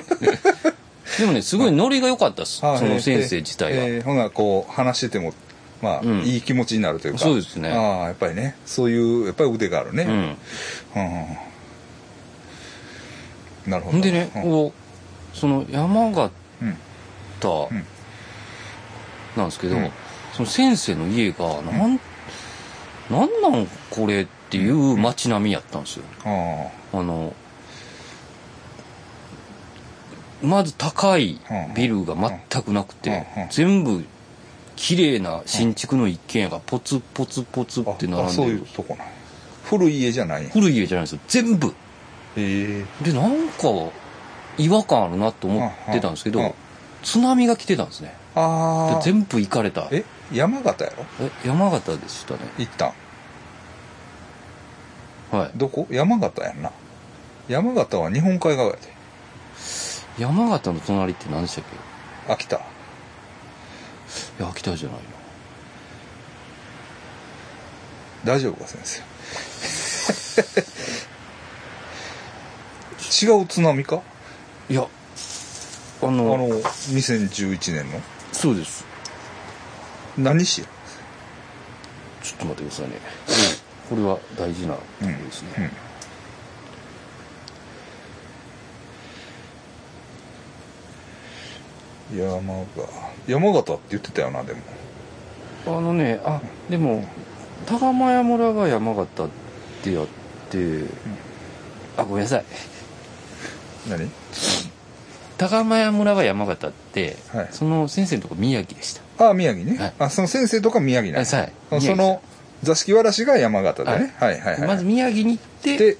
[1.17, 2.57] でもねすごいノリが良かったです。
[2.57, 5.33] ん、その先生自体が、えーえーほなこう話してても
[5.81, 6.19] まあ、うん。
[6.21, 7.19] いい気持ちになるというか。
[7.19, 7.69] そうですね。
[7.69, 8.55] ああやっぱりね。
[8.65, 10.11] そういうやっぱり腕があるね、うん。
[10.11, 11.37] うんうん
[13.67, 14.01] なるほど。
[14.01, 14.41] でね、うん。
[14.43, 14.73] こ
[15.33, 16.31] うその山形
[19.37, 19.91] なんですけど、うん。
[20.33, 21.99] その先生の家がなん、
[23.09, 26.03] なんなんこれっていう街並みやったんですよ。
[26.23, 27.33] ああの
[30.43, 31.39] まず高い
[31.75, 34.05] ビルが全くなくて、全部
[34.75, 39.05] 綺麗な新築の一軒家がポツポツポツあって並んあそういでるうとこな
[39.63, 41.19] 古い家じゃない古い家じゃないですよ。
[41.27, 41.67] 全部。
[41.67, 41.73] へ
[42.37, 42.85] え。
[43.01, 43.67] でなんか
[44.57, 46.53] 違和感あるなと思ってたんですけど、
[47.01, 48.15] 津波が来てたんですね。
[48.35, 49.87] でああ全部行かれた。
[49.91, 51.29] ええ山形やろ？
[51.45, 52.39] 山形でしたね。
[52.57, 52.91] 一旦
[55.33, 55.51] はい。
[55.55, 55.87] どこ？
[55.89, 56.71] 山形やんな。
[57.47, 58.79] 山形は日本海側やで。
[60.19, 61.63] 山形の隣って何でしたっ
[62.27, 62.33] け？
[62.33, 62.57] 秋田。
[62.57, 62.59] い
[64.39, 65.03] や秋田じゃないな
[68.23, 69.01] 大丈夫か先生？
[73.25, 74.01] 違う津波か？
[74.69, 74.87] いやあ
[76.05, 77.99] あのの2011年の？
[78.31, 78.85] そうです。
[80.15, 80.67] 何市や？
[82.21, 83.62] ちょっと待ってくださいね
[83.93, 85.71] これは大事なところですね、
[92.11, 92.17] うん。
[92.17, 92.67] 山形。
[93.27, 94.59] 山形って言ってたよなでも。
[95.67, 97.07] あのねあでも
[97.67, 99.29] 高間屋村が山形っ
[99.83, 100.07] てやっ
[100.49, 100.85] て、
[101.95, 102.45] あごめんなさい。
[103.87, 104.09] 何？
[105.37, 107.47] 高山村は山形って、はい。
[107.51, 109.25] その先生のとこ宮城でした。
[109.27, 109.93] ああ宮城ね、はい。
[109.99, 111.37] あその先生とか宮城なんや。
[111.37, 111.81] はい。
[111.81, 112.23] その
[112.63, 115.97] 座敷わらしが山形でね、はい、はいはいまず宮城に行ってで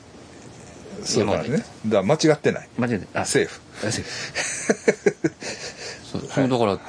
[1.04, 2.70] そうなんですねだから間違ってない。
[2.78, 3.62] 間違えてあセーフ。
[3.86, 5.34] あセーフ。
[6.06, 6.80] そうだから、はい。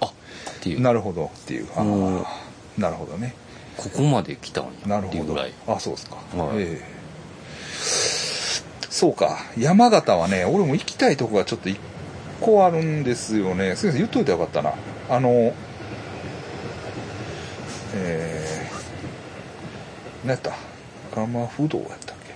[0.00, 0.12] あっ
[0.60, 0.80] ていう。
[0.80, 1.66] なるほどっていう。
[2.78, 3.34] なるほどね。
[3.76, 5.52] ここまで来たんやなるほどっていうぐらい。
[5.66, 6.58] あそうですか、はい。
[6.58, 6.94] ええ。
[8.90, 9.38] そうか。
[9.58, 11.78] 山形はね俺も行きたいとこがちょっと一
[12.40, 13.74] 個あるんですよね。
[13.76, 14.74] 先生言っといてよかったな。
[15.10, 15.52] あの
[17.96, 18.63] えー、
[20.24, 20.52] 何やった。
[21.14, 22.34] 蒲不動やったっけ？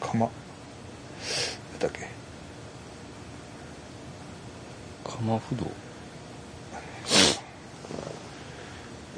[0.00, 0.30] 蒲やっ
[1.80, 2.08] たっけ？
[5.04, 5.66] 鎌不動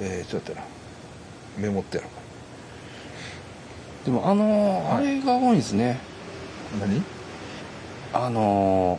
[0.01, 0.62] えー、ちょっとな。
[1.59, 4.07] メモってやろう。
[4.07, 6.01] でもあのーあれが多いですね。
[6.81, 7.03] 何？
[8.14, 8.98] あの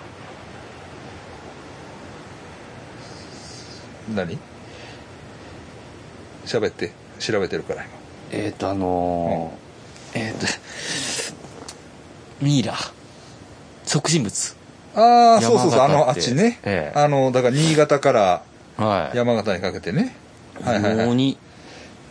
[4.10, 4.38] 何？
[6.46, 7.92] 喋って調べてるから今。
[8.32, 10.46] ーえっ、とあのーえっ、と
[12.42, 12.74] ミイラ。
[13.86, 14.56] 即身仏
[14.96, 17.00] ああそうそうそうあのあっちね、ええ。
[17.00, 18.44] あのだから新潟から
[18.78, 19.18] はい。
[19.18, 20.16] 山形にかけてね。
[20.64, 21.08] はいはいはい。
[21.08, 21.16] はい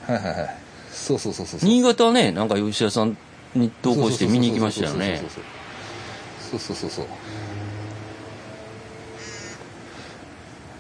[0.07, 0.57] はいはい。
[0.91, 3.17] そうそうそうそう新潟はねなんか吉田さん
[3.55, 5.19] に同行して見に行きましたよね。
[5.19, 6.77] そうそうそうそうそう。
[6.77, 7.07] そうそうそう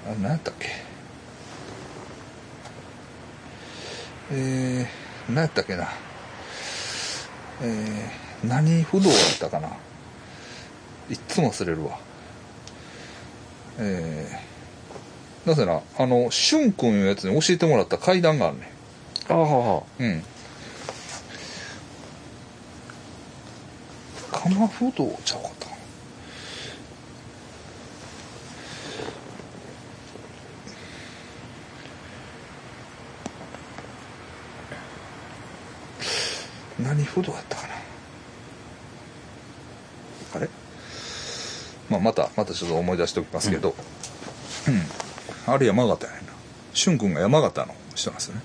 [0.05, 0.68] あ何やったっけ？
[4.35, 5.88] えー、何やったっけな。
[7.61, 9.68] えー、何不動やったかな。
[11.11, 11.99] いっつも忘れるわ。
[13.79, 18.71] えー、なぜなあのしゅんくんいうやつに教えてもらった階段があるね
[19.29, 20.23] ああはうん。
[24.31, 25.77] 鎌不動ちゃうかったかな
[36.83, 37.75] 何不動やったかな？
[40.37, 40.49] あれ？
[41.90, 43.75] まあまたまたちょっと思い出しておきますけど。
[44.68, 44.71] う
[45.51, 46.33] ん、あれ山形やねんな。
[46.73, 48.42] しゅんくんが山形の人なんですよね。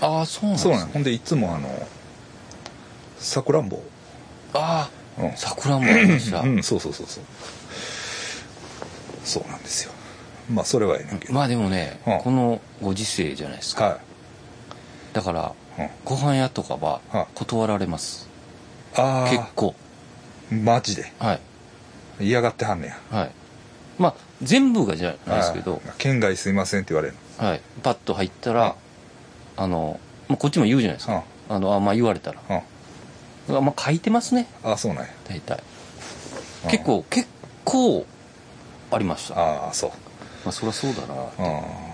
[0.00, 1.88] ああそうなんですそうなんほんでいつもあの
[3.18, 3.80] さくらんぼ。
[4.54, 5.28] あうん。
[5.28, 6.40] あ桜もありました。
[6.40, 6.62] うん。
[6.62, 7.24] そうそうそうそう。
[9.24, 9.92] そうなんですよ。
[10.52, 12.18] まあそれはええねんけど、まあでもね、うん。
[12.18, 14.00] このご時世じゃないですか、はい。
[15.12, 15.69] だからうん
[16.04, 18.28] ご飯屋とかははい断られます、
[18.96, 19.74] ああ結構。
[20.50, 21.12] マジで？
[21.18, 21.40] はい。
[22.26, 23.18] 嫌がってはんねや。
[23.18, 23.30] はい。
[23.98, 25.80] まあ全部がじゃないですけど。
[25.98, 27.60] 県外すいませんって言われるはい。
[27.82, 28.74] パッと入ったら
[29.56, 31.22] あの、まあ、こっちも言うじゃないですか。
[31.48, 32.40] あのあまあ言われたら。
[32.48, 32.62] あ
[33.60, 34.46] まあ書いてますね。
[34.64, 35.10] ああそうなんや。
[35.28, 35.62] 大体。
[36.64, 36.70] うん。
[36.70, 37.28] 結構結
[37.64, 38.06] 構
[38.90, 39.34] ありました。
[39.36, 39.90] まああそう。
[40.46, 41.14] あそりゃそうだな。
[41.14, 41.18] うん。
[41.18, 41.89] まあ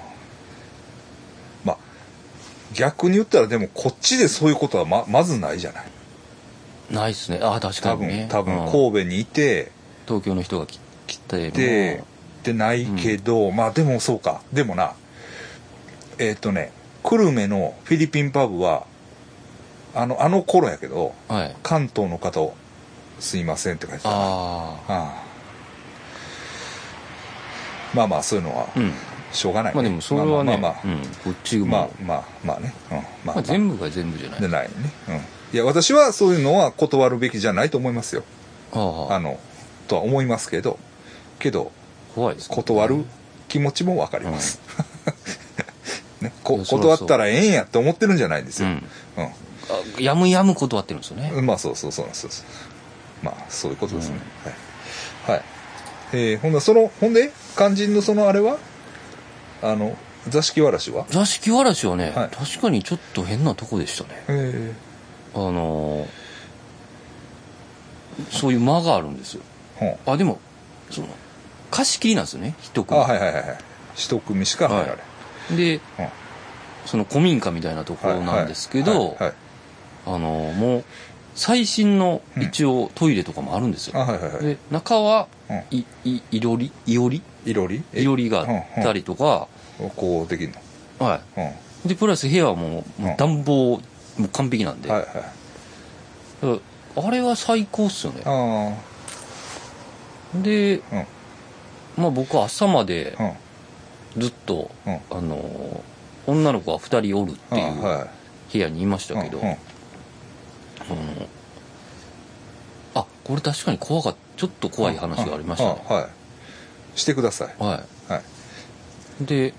[2.76, 5.86] 逆に言ったらでもこっちでそういうことはままずないじゃない。
[6.90, 7.40] ないっすね。
[7.42, 8.28] ああ確か多分にね。
[8.30, 8.72] 多分うん。
[8.72, 9.72] 神戸にいて、
[10.06, 12.04] 東京の人が来来てで
[12.42, 14.42] でないけど、まあでもそうか。
[14.52, 14.94] でもな
[16.18, 18.86] えっ、とね久留米のフィリピンパブは
[19.94, 21.56] あのあの頃やけどはい。
[21.62, 22.54] 関東の方を
[23.18, 25.22] すいませんって書いてたあああ
[27.94, 28.92] まあまあそういうのはうん
[29.32, 29.74] しょうがない、ね。
[29.74, 30.98] まあでもそれはねまあまあうん。
[31.24, 33.38] こっちもまあまあまあまあね、うん、まあ、ままあ。
[33.38, 34.40] あ全部が全部じゃない。
[34.40, 34.74] でないね、
[35.08, 35.20] うん、い
[35.52, 38.24] や私はそういうのは断るべきじゃないと思いますよ。
[38.72, 39.14] ああ。
[39.16, 39.38] あの
[39.88, 40.78] とは思いますけど。
[41.38, 41.72] けど
[42.14, 42.56] 怖いですね。
[42.56, 43.04] 断る
[43.48, 44.60] 気持ちも分かります、
[46.20, 48.74] ね、こいやそりゃそう断ったらええんやって思ってるんじゃないんですよ、うん。
[49.18, 49.24] うん。
[49.24, 49.30] あ
[49.98, 51.30] やむやむ断ってるんですよね。
[51.42, 52.06] まあそうそうそう
[53.22, 54.16] まあそういうことですね、
[55.24, 55.44] はい、はい。
[56.12, 58.58] えーほんなそのほんで肝心のそのあれは？
[59.62, 59.96] あの
[60.28, 61.06] 座敷わらしは？
[61.08, 62.28] 座敷わらしはね、はい。
[62.30, 64.24] 確かにちょっと変なとこでしたね。
[64.28, 64.72] え
[65.34, 66.06] あのー
[68.30, 69.42] そういう間があるんですよ。
[70.06, 70.40] あでも
[70.90, 71.08] その
[71.70, 73.58] 貸し切りなんですよね一あ組はいはいはいはい。
[73.94, 74.96] 一組しか入ら
[75.50, 75.78] れ、でう。
[75.78, 75.80] ん
[76.86, 79.22] その古民家みたいなところなんですけど、はいはい。
[79.24, 79.34] はい
[80.06, 80.84] あのーもう
[81.34, 84.44] 最新の一応トイレとかもあるんですよ、あはいはいはい。
[84.44, 85.62] で中はうん。
[85.70, 88.02] いいいろりいおりいろりえ？
[88.02, 88.46] いおりがあっ
[88.82, 89.48] たりとか、
[89.96, 91.06] こうできんの？
[91.06, 91.40] はい。
[91.86, 93.80] いでプラス部屋はもうもう暖房も
[94.18, 95.20] う完璧なんで、はいだか
[96.42, 96.58] ら
[97.06, 98.22] あれは最高っすよね。
[98.24, 98.72] あ
[100.42, 100.80] で、
[101.96, 103.16] まあ僕は朝まで
[104.16, 104.22] うん。
[104.22, 105.00] ずっと、うん。
[105.10, 105.84] あの
[106.26, 108.08] 女の子が2人おるっていうあはい。
[108.52, 109.44] 部屋にいましたけど、あ
[110.88, 110.96] の
[113.24, 114.18] これ確かに怖かった。
[114.36, 115.82] ちょっと怖い話がありましたね。
[115.88, 116.06] あはい
[116.96, 117.54] してください。
[117.62, 118.16] はは
[119.20, 119.22] い。
[119.22, 119.54] いで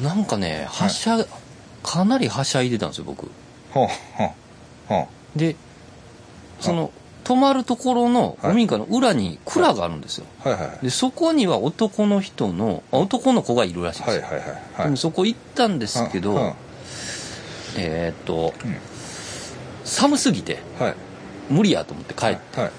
[0.00, 1.18] なんかねはしゃ、
[1.82, 3.28] かなりはしゃいでたんですよ僕。
[3.72, 4.30] ほんほん
[4.86, 5.56] ほんで
[6.60, 6.92] その
[7.24, 8.52] 泊まるところのはい。
[8.52, 10.26] 古民家の裏に蔵があるんですよ。
[10.44, 10.52] はい。
[10.54, 14.84] はいでそこには男の人のあ男の子がいるらしいんですよ、はいはいはいはい。
[14.84, 16.54] でもそこ行ったんですけど、
[17.76, 18.76] えーっと、うん。
[19.84, 20.94] 寒すぎてはい。
[21.50, 22.70] 無理やと思って帰って、はい。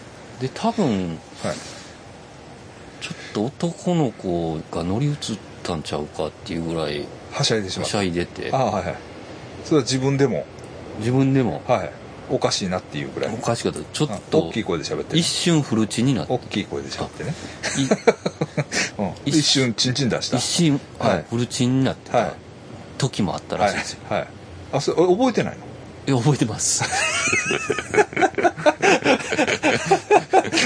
[0.41, 1.55] で多分はい
[3.35, 5.15] と男の子が乗り移っ
[5.63, 8.49] たんちゃうかっていうぐらいはしゃいでしまはうしゃいでて。
[8.53, 8.95] あはいはい。
[9.65, 10.45] それは自分でも。
[10.99, 11.61] 自分でも。
[11.67, 11.91] はい
[12.27, 13.33] おかしいなっていうぐらい。
[13.35, 13.79] おかしかった。
[13.93, 14.17] ちょっうん。
[14.31, 15.19] と大きい声で喋ってる。
[15.19, 17.33] 一瞬フルチンになって大きい声で喋ってね。
[17.77, 17.83] い
[19.03, 19.11] うん。
[19.25, 20.37] 一一瞬チンチン出した。
[20.37, 21.25] 一瞬、はいはい。
[21.29, 22.25] フルチンになってはい。
[22.29, 22.35] た
[22.97, 24.27] 時もあったらはいしいですよ、はい。
[24.71, 25.65] あそれ覚えてないの？
[26.07, 26.83] いや覚えてます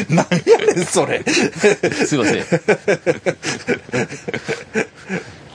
[0.09, 1.23] 何やねんそれ。
[1.23, 2.43] すいません。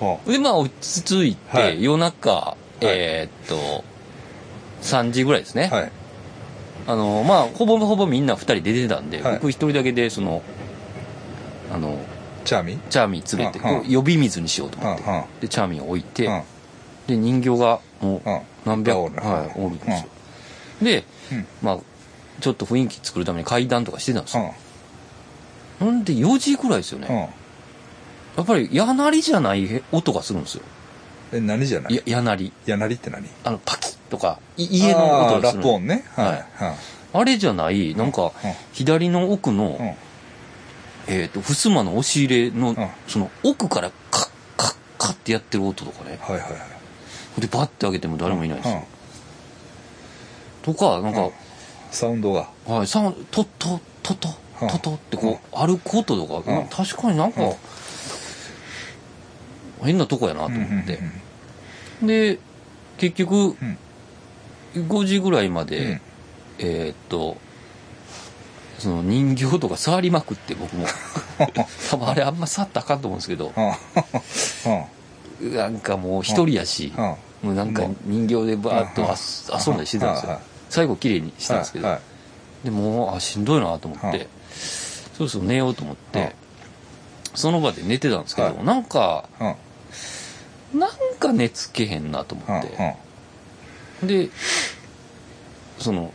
[0.01, 1.83] はでまあ落ち着いて、はい。
[1.83, 3.85] 夜中えーっと
[4.83, 5.93] 3時ぐらいですね、はい。
[6.87, 9.35] あのまあほぼほぼみんな2人出てたんで、はい。
[9.35, 10.43] 僕一人だけでその
[11.73, 11.99] あの
[12.45, 15.03] チャーミンチャーミン連れて呼び水にしようと思って、
[15.41, 16.43] でチャーミンを置いて、うん。
[17.07, 18.41] で人形がもううん。
[18.65, 20.09] 何百はい、おるんですよ、
[20.83, 21.47] で、うん。
[21.63, 21.79] まあ
[22.45, 24.53] ちょっと雰囲気作るために階段とかしてたんですうよ、ん。
[25.81, 27.17] ほんで4時ぐらいですよね、うん。
[27.17, 27.29] や
[28.43, 30.63] っぱりやなりじゃない音がするんですよ。
[31.33, 31.95] え何じゃない？
[31.95, 33.27] ややなりやなりって何？
[33.45, 36.05] あのパキッとかい家の音がするップ音ね。
[36.15, 36.27] はい
[36.65, 36.77] はい。
[37.15, 38.31] あれじゃないなんかうん。
[38.75, 39.95] 左の奥の、うん。
[41.15, 42.77] えっ、と襖の押し入れの、ん。
[43.09, 46.19] その奥からカッカッカッってやってる音とかね。
[46.21, 46.59] はいはいは
[47.39, 47.41] い。
[47.41, 48.75] でバッて開けても誰もいないんですうん。
[48.75, 48.87] よ、
[50.63, 51.31] とかなんか、
[51.95, 52.49] サウンドが。
[52.67, 54.29] はい、サウンドトットトト
[54.63, 57.53] うんトトってこう歩く音とか、うん確かになんか、うん
[59.83, 60.99] 変なとこやなと思って、
[62.03, 62.39] で
[62.97, 63.79] 結局、うん。
[64.75, 66.01] 5時ぐらいまで、うん。
[66.59, 67.37] えーっと
[68.79, 70.87] その人形とか触りまくって僕も。
[71.91, 73.53] 多分あれあんま触ったらあかんと思うんですけど。
[75.41, 80.41] なんかもう一人やし、うんもうなんか人形でバーッとあ遊んだりしてたんですよ
[80.75, 82.01] 最後綺麗にしたんですけど、はい
[82.65, 84.29] でもうあしんどいなと思って、はい。
[84.51, 86.35] そろそろ寝ようと思って、はい。
[87.35, 88.65] その場で寝てたんですけど、はい。
[88.65, 89.29] なんか
[90.73, 92.97] うんなんか寝つけへんなと思うんって、
[94.03, 94.31] で
[95.79, 96.13] その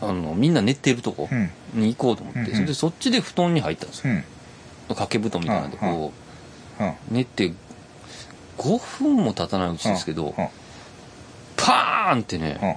[0.00, 1.50] あのみんな寝てるとこうん。
[1.74, 2.54] に行こうと思って、うんうん。
[2.54, 4.14] それでそっちで布団に入ったんですよ。
[4.14, 4.24] うん。
[4.88, 6.12] 掛け布団みたいなんでこ
[6.80, 6.82] う。
[6.82, 7.52] んう寝て
[8.56, 10.48] 5分も経たないうちですけど、うん
[11.56, 12.74] パーンってね、うん。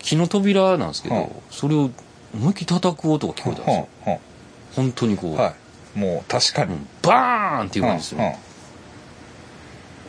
[0.00, 1.28] 木の扉なんですけど、うん。
[1.50, 1.90] それを
[2.34, 4.18] 思いっきり叩く音が聞こえたんですよ、うんうん
[4.76, 5.54] 本当にこう、は
[5.96, 5.98] い。
[5.98, 6.74] もう確かに。
[6.74, 8.34] うんバーンっていう感じですよ、うんうん。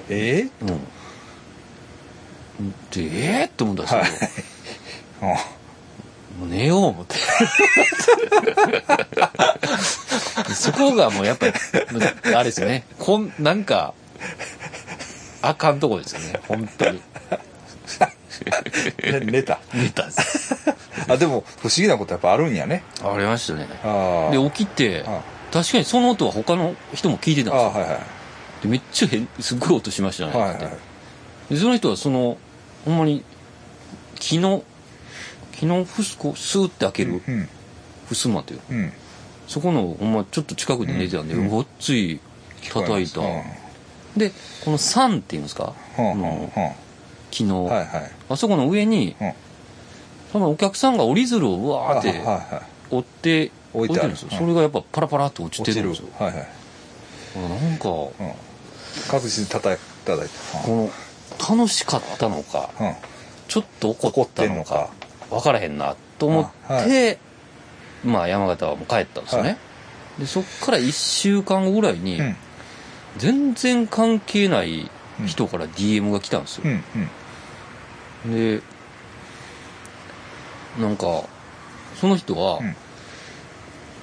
[0.09, 0.67] えうん。
[2.91, 3.99] でえー、って思ったんですけ
[5.21, 5.37] ど、はい
[6.37, 6.39] うん。
[6.39, 7.15] もう寝よう思って。
[10.53, 11.53] そこがもうやっぱり
[12.35, 12.85] あれですよね。
[12.99, 13.93] こんなんか
[15.41, 16.39] あかんとこですよね。
[16.47, 17.01] 本当に。
[19.03, 20.55] ね寝た寝たんです。
[21.07, 22.83] あでも不思議なことやっぱあるんやね。
[23.01, 23.67] ありましたね。
[24.31, 25.21] で起きてあ
[25.51, 27.71] 確かにその音は他の人も聞いてたんですよ。
[27.75, 27.99] あはいはい
[28.63, 30.59] でめっちゃ変すごい音しましたね、はいはい
[31.49, 32.37] でその人はその
[32.83, 33.23] ほんまに
[34.15, 34.63] 木の
[35.53, 37.49] 木のふすこスーって開けるうん
[38.11, 38.59] 襖という。
[38.69, 38.93] うん。
[39.47, 42.19] そこのほんまちょっと近くで寝てたんで、うんごっつい
[42.69, 43.43] 叩いた、うん
[44.17, 44.31] で
[44.63, 46.71] この山っていうんですか、あのうん
[47.31, 48.11] 木の、はいはい。
[48.29, 49.33] あそこの上に、うん。
[50.33, 54.09] 多分お客さんが折り鶴をうわーってはいはい折って置いてある。
[54.09, 54.37] るんですよ、うん。
[54.37, 56.09] それがやっぱパラパラって落ち落ちるてるんですよ。
[56.17, 57.69] はいはい。
[57.69, 58.09] なんか、うん。
[59.09, 60.89] 確実に叩い叩いてこ
[61.49, 62.87] の楽しかったのかうん。
[62.87, 62.95] うん
[63.47, 64.89] ちょっと怒怒っったのかのか。
[65.29, 67.17] 分からへんなと思って、あは
[68.03, 69.57] まあ山形はもう帰ったんですよね、はい。
[70.19, 72.35] でそっから1週間後ぐらいに、うん
[73.17, 74.89] 全然関係ない
[75.25, 76.63] 人から DM が来たんですよ。
[76.65, 76.83] う、ん
[78.25, 78.33] うん。
[78.33, 78.61] で
[80.79, 81.23] なんか
[81.99, 82.59] その人は、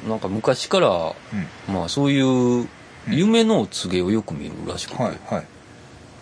[0.08, 1.74] なんか昔から、うん。
[1.74, 2.20] まあそうい
[2.62, 2.68] う
[3.08, 5.42] 夢の告げをよく見るらしくて、はいは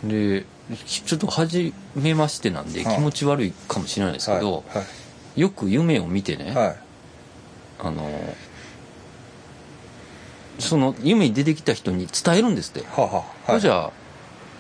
[0.05, 0.09] い。
[0.09, 0.45] で
[0.87, 2.97] ちょっと初めましてなんではい。
[2.97, 4.83] 気持ち悪いかもしれないですけど、は
[5.37, 5.41] い。
[5.41, 6.77] よく夢を見てね、はい。
[7.81, 8.09] あの
[10.59, 13.61] その夢に出てきた人に伝えるんですって、はあはあはい。
[13.61, 13.91] じゃあ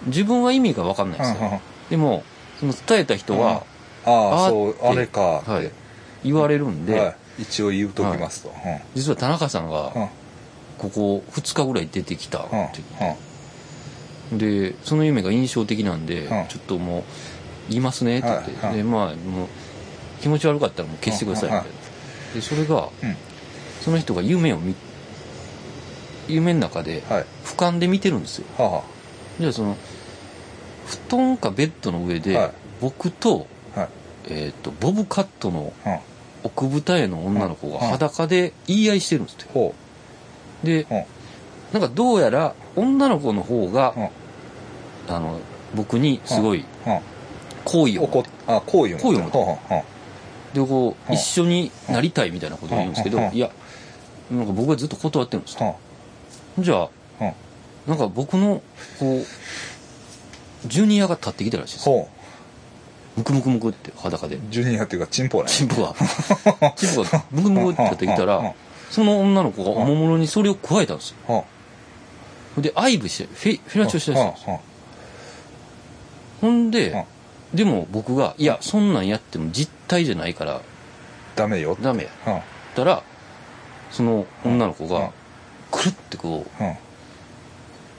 [0.06, 2.24] 自分は意味が分かんないですよ、うんうんでも
[2.58, 3.64] その伝えた人は、
[4.06, 5.70] ああってそうあれかって、はい、
[6.24, 8.54] 言われるんで、はい、一応言うときますと、
[8.94, 9.92] 実は田中さんが
[10.78, 12.58] ここ2日ぐらい出てきたってう。
[12.58, 14.38] ん。
[14.38, 16.28] 言ってでその夢が印象的なんで、うん。
[16.48, 17.02] ちょっともう
[17.68, 18.66] 言いますねって言って、はい。
[18.68, 18.76] はい。
[18.76, 19.48] でまあもう
[20.22, 21.70] 気持ち悪かったらもう消してくださいみたいな、
[22.34, 23.16] でそれがうん。
[23.82, 24.74] その人が夢を見
[26.32, 27.24] 夢の中ではい。
[27.44, 28.46] 俯瞰で見てるんですよ。
[28.58, 28.82] はあは
[29.38, 29.76] じゃあその
[30.86, 32.50] 布団かベッドの上で、はい。
[32.80, 33.88] 僕と,、あはい。
[34.28, 35.98] えー、とボブカットのうん。
[36.44, 37.90] 奥二重の女の子がうん。
[37.92, 39.52] 裸で言い合いしてるんですって。
[39.52, 39.74] ほ
[40.64, 41.04] でううん。
[41.72, 45.14] なんかどうやら女の子の方が、うん。
[45.14, 45.40] あの
[45.74, 46.98] 僕にすごいうん。
[47.64, 48.72] 好意を好意を持って。
[48.72, 49.84] 好意を持って。
[50.60, 51.14] でこううん。
[51.14, 53.32] 一緒になりたいみたいなことを言うんですけどうん。
[53.32, 53.50] いや
[54.30, 55.76] なんか僕はずっと断ってるんですほ
[56.58, 56.88] じゃあう
[57.20, 57.32] うん。
[57.86, 58.62] なんか僕の
[58.98, 61.84] こうジュニアが立ってきたらしいです。
[61.86, 62.08] ほ
[63.16, 64.36] ムクムクムクって裸で。
[64.36, 65.48] うジュニアっていうかチンポね。
[65.48, 65.94] チンポが
[66.76, 68.36] チンポがムクムクって立ってきたうんうん。
[68.38, 68.54] うんら
[68.90, 71.46] その女の子がおもむろにそれを加えたんですよ。
[72.54, 74.60] ほで愛撫してフェフェラチオしうたらしいんですよ。
[76.42, 77.06] ほんで
[77.54, 80.60] でも僕が「いやそんなんやっても実体じゃないから
[81.36, 82.36] ダメよダメや」うん。
[82.36, 82.40] っ
[82.74, 83.02] たら
[83.90, 84.90] その女の子うん。
[84.90, 85.10] が
[85.72, 86.46] くるってこ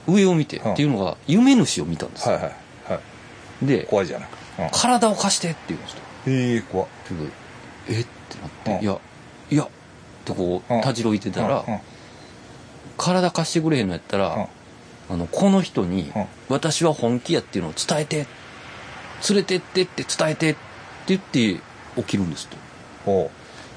[0.08, 0.72] う上を見てうん。
[0.72, 2.36] っていうのが夢主を見たんですよ。
[2.36, 2.44] いはい
[2.92, 2.98] は
[3.62, 4.28] いで怖いじゃない。
[4.60, 5.98] うん「体を貸して」って言うんですよ。
[6.28, 6.88] ええ怖っ。
[7.88, 8.00] でえ？
[8.00, 8.78] ってなっうん。
[8.80, 8.98] て「いや
[9.50, 9.68] いや」
[10.24, 10.80] とこううん。
[10.80, 11.74] たじろいてたらうん。
[11.74, 11.80] うん
[12.96, 14.22] 「体貸してくれへんのやったうん。
[14.22, 14.48] ら
[15.10, 16.26] あのこの人にうん。
[16.48, 18.26] 私は本気やっていうのを伝えて
[19.28, 20.58] 連れてってって伝えて」って
[21.06, 21.60] 言って
[21.96, 22.56] 起きるんですと
[23.04, 23.30] ほ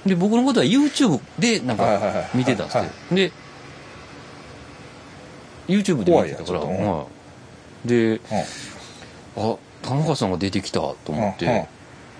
[0.06, 2.00] で僕のことは YouTube でなんか
[2.34, 3.32] 見てたんですはいってで
[5.68, 7.06] YouTube で見てたから、は
[7.86, 8.20] いで
[9.36, 11.68] あ田中さんが出てきたと思って。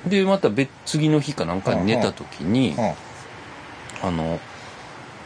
[0.08, 4.40] でまた別次の日かなんかに寝た時にうんあの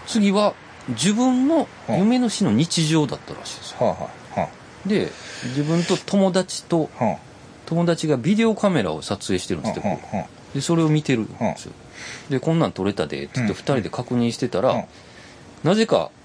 [0.07, 0.53] 次は
[0.89, 4.09] 自分の夢の死の日常だったらしいですよ。
[4.86, 5.11] で
[5.49, 6.89] 自分と友達と
[7.65, 10.26] 友達がビデオカメラを撮影してるんですようんうんうん。
[10.55, 11.74] でそれを見てるんですよ。
[12.30, 13.49] でこんなん撮れたでっつってうん。
[13.51, 14.65] 2人で確認してたうん。
[14.65, 14.86] ら
[15.63, 16.20] なぜかうん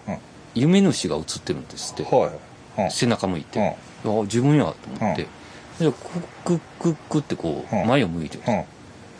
[0.57, 2.03] 夢主が映ってるんですって。
[2.05, 2.31] は
[2.79, 2.83] い。
[2.83, 2.91] うん。
[2.91, 3.77] 背中向いて。
[4.05, 4.21] うん。
[4.21, 5.23] あ自分やと思って。
[5.23, 5.29] で
[5.81, 5.93] クッ
[6.45, 7.87] クックックってこううん。
[7.87, 8.53] 前を向いてるんです。
[8.53, 8.65] うん。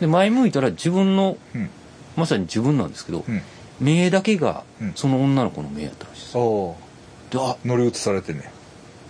[0.01, 1.69] で前向いたら自分のうん。
[2.15, 3.41] まさに自分なんですけどうん。
[3.79, 4.93] 目だけがうん。
[4.95, 6.37] その女の子の目やったらしいです。
[6.37, 6.77] おお
[7.29, 8.51] であ乗り移されてんね。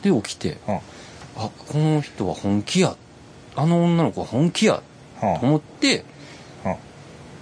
[0.02, 0.76] で起きてうん。
[0.76, 0.80] あ
[1.38, 2.96] この人は本気や。
[3.56, 4.82] あの女の子は本気や。
[5.22, 6.04] はと思って
[6.66, 6.76] うん。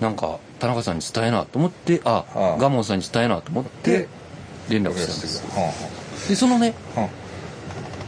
[0.02, 2.60] なんか田中さんに伝えなと思ってあうん。
[2.60, 4.08] ガモンさんに伝えなと思ってで
[4.70, 5.90] 連絡あしたんですは
[6.28, 6.74] でそのね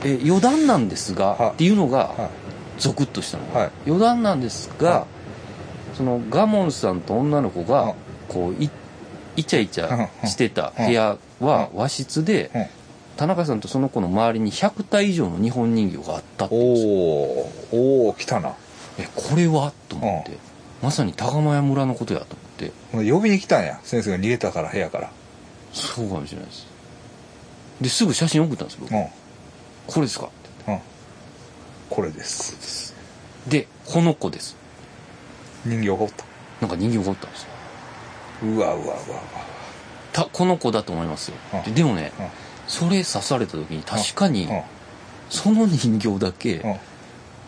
[0.04, 2.30] え余談なんですがはいっていうのが
[2.78, 3.72] ゾクッとしたの、はい。
[3.88, 5.08] 余談なんですが、は
[5.96, 7.96] そのガモンさんと女の子うんが
[8.28, 8.70] こうい
[9.36, 12.66] イチャイチャしてた部屋は和室でうん
[13.18, 16.56] 田中さんとその子の周りに100体以上の日本人形があったって
[17.72, 18.54] おお来たな。
[19.00, 19.74] えこれは？
[19.90, 20.38] と思って。
[20.84, 22.36] まさに高間屋村のことやと
[22.94, 23.12] 思って。
[23.12, 23.80] 呼びに来たんや。
[23.82, 25.12] 先生が逃げたから部屋から
[25.74, 26.68] そうかもしれないです。
[27.82, 28.92] ですぐ写真送ったんです僕。
[28.92, 29.00] うん。
[29.00, 29.08] うん
[29.88, 30.26] これですか？
[30.26, 30.30] っ
[30.66, 30.82] て
[31.90, 32.94] これです。
[33.48, 34.58] でこの子です。
[35.66, 36.26] 人形がおった。
[36.60, 37.50] なんか人形がおったんですよ。
[38.44, 39.22] うわうわうわうわ。
[40.12, 41.38] たこの子だと思いますよ。
[41.54, 41.64] うん。
[41.64, 42.26] ででもねうん。
[42.68, 44.62] それ刺された時に確かにうん。
[45.30, 46.76] その人形だけうん。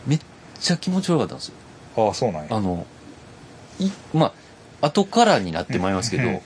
[0.07, 0.19] めっ
[0.61, 1.55] ちゃ気持ち悪かったんですよ。
[1.97, 2.55] ああそうなんや。
[2.55, 2.85] あの
[3.79, 4.33] いま
[4.81, 6.41] あ後からになってまいりますけど、うん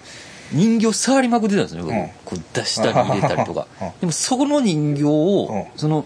[0.51, 2.07] 人形触りまくってたんですね僕、うん。
[2.25, 3.67] こう出したり入れたりとか。
[3.81, 3.91] うん。
[4.01, 5.65] でもその人形を、うん。
[5.77, 6.05] その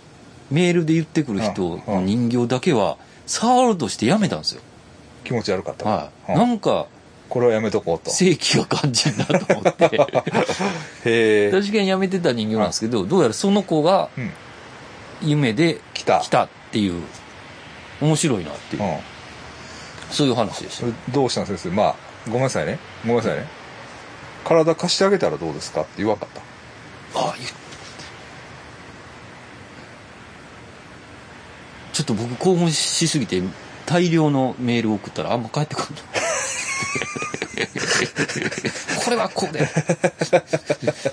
[0.52, 4.62] メールで言ってくる人の人形だけは触ろうとしてやめたんですよ、
[5.26, 5.86] 気持ち悪かった。
[5.90, 6.38] はい、うん。
[6.38, 6.88] なんか
[7.30, 8.12] これはやめとこうと。
[8.12, 9.86] 正気が感じるなと思って。
[11.06, 11.52] へえ。
[11.52, 14.32] 確かにやめてた人形なんですけどどうやらその子がうん。
[15.22, 16.20] 夢で来た。
[16.20, 17.02] 来たっていう
[18.00, 18.98] 面白いなっていう、うん。
[20.12, 21.70] そういう話でしそれどうしたん先生？
[21.70, 21.96] まあ
[22.28, 22.80] ごめんなさいね。
[23.02, 23.57] ごめんなさいね
[24.48, 26.39] 体貸してあげたらどうですかって言わんかった。
[27.20, 27.50] たあ言っ
[31.91, 33.41] ちょっと僕興奮しすぎて
[33.86, 35.88] 大量のメールを送ったらあんま返ってこな。
[35.88, 35.89] い
[39.04, 39.68] これはこうで。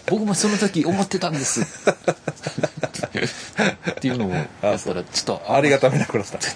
[0.07, 1.63] 僕もその時思ってたんです。
[3.91, 6.41] っていうのをやったらちょっとありがためなくなった。
[6.41, 6.47] し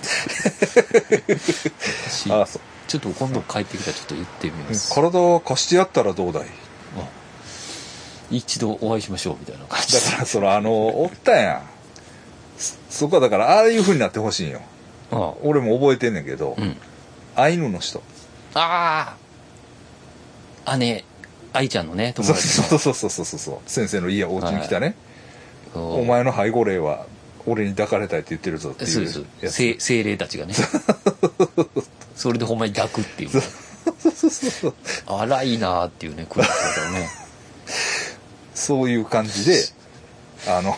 [2.31, 2.63] ああそう。
[2.87, 4.95] ちょっと今度帰ってきたらちょっと言ってみます。
[4.95, 6.68] 体を貸してやったらどうだいあ
[8.31, 9.95] 一度お会いしましょうみたいな感じ。
[9.95, 11.63] だからそのあのおったやん。
[12.59, 14.61] そそこはだからああいう風になってほしいんよ。
[15.11, 16.77] あ俺も覚えてんねんけど、うん。
[17.37, 18.03] アイヌの人。
[18.55, 19.17] あ
[20.65, 20.77] あ。
[20.77, 21.05] 姉
[21.53, 22.65] 愛ちゃんのね友そう達の。
[22.65, 23.59] そうそうそうそうそうそう。
[23.71, 24.95] 先生の家お家に来たね、
[25.73, 27.07] そうお前の背後霊は
[27.47, 29.57] 俺に抱かれたいって言ってるぞっていうそうです。
[29.57, 30.55] 精精霊たちがね。
[32.15, 33.31] それでほんまに抱くっていう
[35.07, 37.09] 荒いなーっていうね暮らし方をね
[38.69, 39.65] そういう感じで
[40.47, 40.77] あの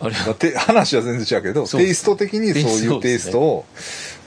[0.00, 0.14] あれ？
[0.56, 3.64] 話は全然違うけどテイスト的にそういうテイストを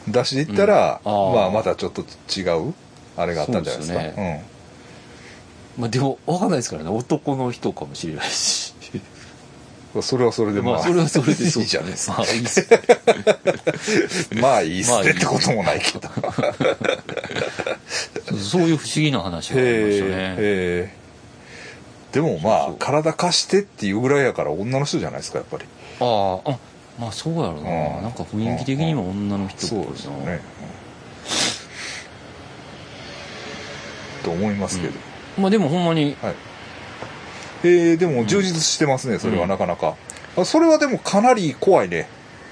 [0.08, 1.12] 出していったら、うん。
[1.12, 1.36] あー。
[1.36, 2.74] まあまたちょっと違う
[3.18, 4.00] あれがあったんじゃないですか。
[4.00, 4.46] そうです
[5.78, 6.90] まあでも分かんないですからね。
[6.90, 8.74] 男の人かもしれないし。
[9.94, 12.20] うん、それはそれでまあ、まあそれはそれでいいじゃないですか。
[12.20, 12.70] まあいいっす
[14.40, 16.10] まあいいっすねってこともないけど。
[18.40, 21.05] そういう不思議な話がありましたね
[22.16, 25.66] でもまあそう体貸してっていうぐらいやから女の人じゃないですかやっぱり。
[26.00, 26.58] あああ
[26.98, 27.66] まあそうやろな、うん。
[28.04, 29.86] なんか雰囲気的にも女の人っぽいな。
[29.86, 30.40] そうですよね、
[34.22, 34.24] うん。
[34.24, 34.94] と思いますけど、
[35.38, 36.16] まあでもほんまに。
[36.22, 36.36] はい。
[37.66, 39.50] えー、でも充実してますね、それはうん。
[39.50, 39.96] なかなか、
[40.38, 42.08] あそれはでもかなり怖いね。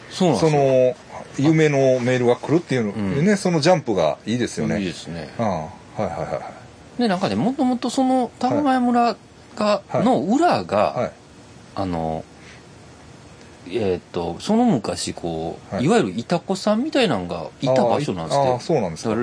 [0.10, 0.96] そそうなんで
[1.38, 1.48] すよ。
[1.48, 4.80] の夢のメールが来るっていうねそのジャンプがいいですよね。
[4.80, 5.30] いいですね。
[5.40, 5.46] うん。
[5.46, 6.52] はいはいは
[6.98, 9.18] いでなんかねもともとその田前村が、はい
[9.58, 11.12] の裏が、はい。
[11.76, 12.24] あの
[13.66, 15.86] えーっとその昔こう、はい。
[15.86, 19.16] い、わゆるいたこさんみたいなのがいた場所なんですあーあそうなんですか。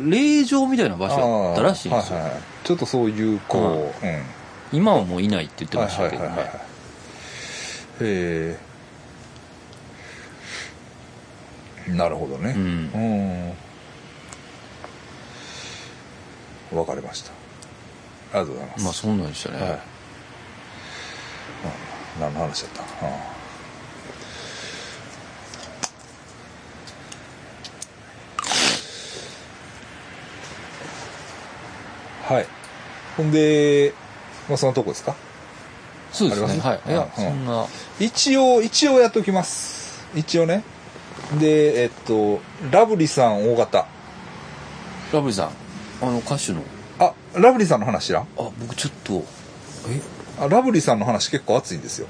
[0.00, 2.42] 霊場みたいな場所だったらしいんですよ、はいはいはい。
[2.64, 4.22] ちょっとそういうこう、うん。
[4.72, 6.58] 今はもういないって言ってましたけどね、はいはいはいはい。
[6.58, 6.62] へ
[11.90, 12.54] えなるほどね。
[12.56, 13.52] うん。
[16.72, 16.78] うん。
[16.78, 17.30] わかりました。
[17.30, 17.33] あ
[18.40, 19.78] りがとうございます、まあそんなんでしたね、はい、うん、
[22.20, 22.82] 何の話だった？
[22.82, 23.12] かな
[32.24, 32.46] はい。
[33.18, 33.92] ほんで、
[34.48, 35.14] まあ、そのとこですか？
[36.10, 36.46] そうですね。
[36.58, 36.80] はい。
[36.88, 37.22] いや、うん。
[37.22, 37.66] そんな。
[38.00, 40.02] 一応一応やっておきます。
[40.14, 40.64] 一応ね。
[41.38, 43.86] でえっとラブリさん大型。
[45.12, 45.50] ラブリーさん
[46.00, 46.60] あの歌手の。
[46.60, 46.62] あ
[47.36, 48.22] ラブリさんの話知らん？
[48.22, 48.26] あ
[48.60, 49.24] 僕ちょっと
[49.88, 50.00] え？
[50.40, 52.06] あラブリさんの話結構熱いんですよ。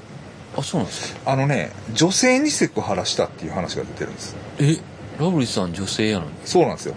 [0.57, 1.31] あそうなんですか？
[1.31, 4.35] あのね女性にセクハラしたっていう話が出てるんです。
[4.59, 4.77] え？
[5.19, 6.31] ラブリーさん女性やのに？
[6.45, 6.95] そうなんですよ。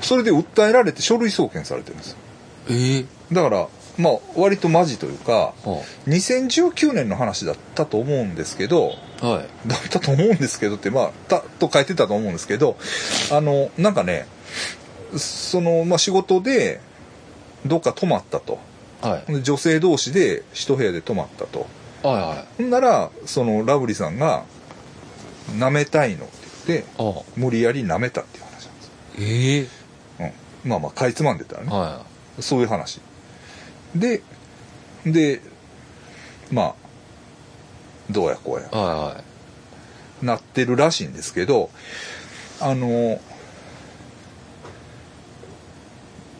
[0.00, 2.10] それで訴えられて書類送検されてるんです。
[2.12, 2.16] よ
[2.68, 2.72] え？
[2.72, 5.54] ー、だからまあ割とマジというかは
[6.06, 9.48] 2019年の話だったと思うんですけどあはい。
[9.66, 12.76] だったと思うんですけどってまあたと書いてたと思うんですけど
[13.32, 14.26] あのなんかね
[15.16, 16.80] その、まあ、仕事で
[17.66, 18.58] どっか泊まったと。
[19.00, 19.32] はい。
[19.32, 21.66] で女性同士で一部屋で泊まったと。
[22.02, 22.62] はいはい。
[22.62, 24.44] ほんならそのラブリーさんが
[25.56, 26.36] 「舐めたいの」って
[26.66, 28.90] 言ってあ無理やり舐めたっていう話なんです。
[29.18, 30.24] ええ。
[30.64, 31.70] うん、まあまあかいつまんでたらね。
[31.70, 32.04] は
[32.40, 33.00] そういう話。
[33.94, 34.22] で
[35.04, 35.40] で
[36.50, 36.74] まあ
[38.10, 38.62] どうやこうや。
[38.62, 39.16] いはいは
[40.22, 40.26] い。
[40.26, 41.70] なってるらしいんですけど
[42.60, 43.20] あの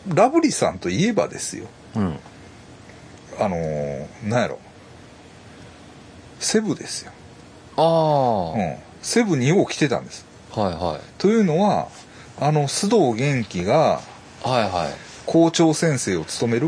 [0.07, 1.67] ラブリーさんといえばですよ。
[1.95, 2.19] うん。
[3.39, 3.57] あの
[4.23, 4.59] なんやろ。
[6.39, 7.11] セブですよ、
[7.77, 10.25] ああ、うん、セブによう来てたんです。
[10.51, 11.01] はいはい。
[11.19, 11.87] というのは
[12.39, 14.01] あの須藤元気が
[14.43, 15.11] はいはい。
[15.27, 16.67] 校長先生を務める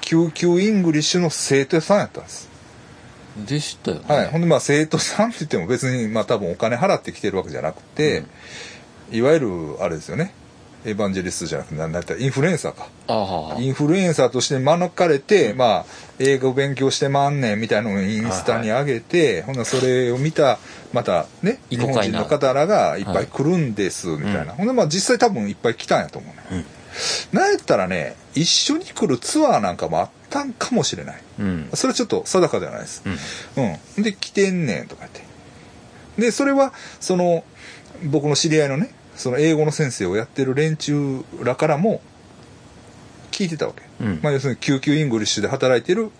[0.00, 2.48] QQ English の生徒さんやったんです。
[3.46, 4.04] でしたよね。
[4.08, 8.24] はい、ほんでまあ生徒さんって言っても別にまあ多分お金払ってきてるわけじゃなくて、
[9.12, 10.32] いわゆるあれですよね
[10.88, 12.88] エヴァンジェリストじゃなくて何だったらインフルエンサーか。
[13.06, 15.84] あははインフルエンサーとして招かれて、まあ
[16.18, 20.58] 英語勉強してまんねんみたいなのをインスタに上げて、ほんならそれを見た
[20.92, 24.48] またね日本人の方らがいっぱい来るんですみたいな、うん。
[24.50, 26.64] ほんでまあ実際多分いっぱい来たんやと思うね、
[27.32, 31.22] なんやったらね一緒に来るツアーなんかもあったんかもしれない。
[31.40, 31.68] うん。
[31.74, 33.02] それはちょっと定かではないです。
[33.56, 33.64] うん。
[33.96, 34.02] うん。
[34.02, 35.22] で、来てんねんとか言って。
[36.20, 37.44] で、それは、その、
[38.04, 42.00] 僕の知り合いのね、その英語の先生をやってる連中らからも、
[43.30, 43.82] 聞いてたわけ。
[44.02, 44.20] うん。
[44.22, 46.10] まあ、要するに QQ English で働いてる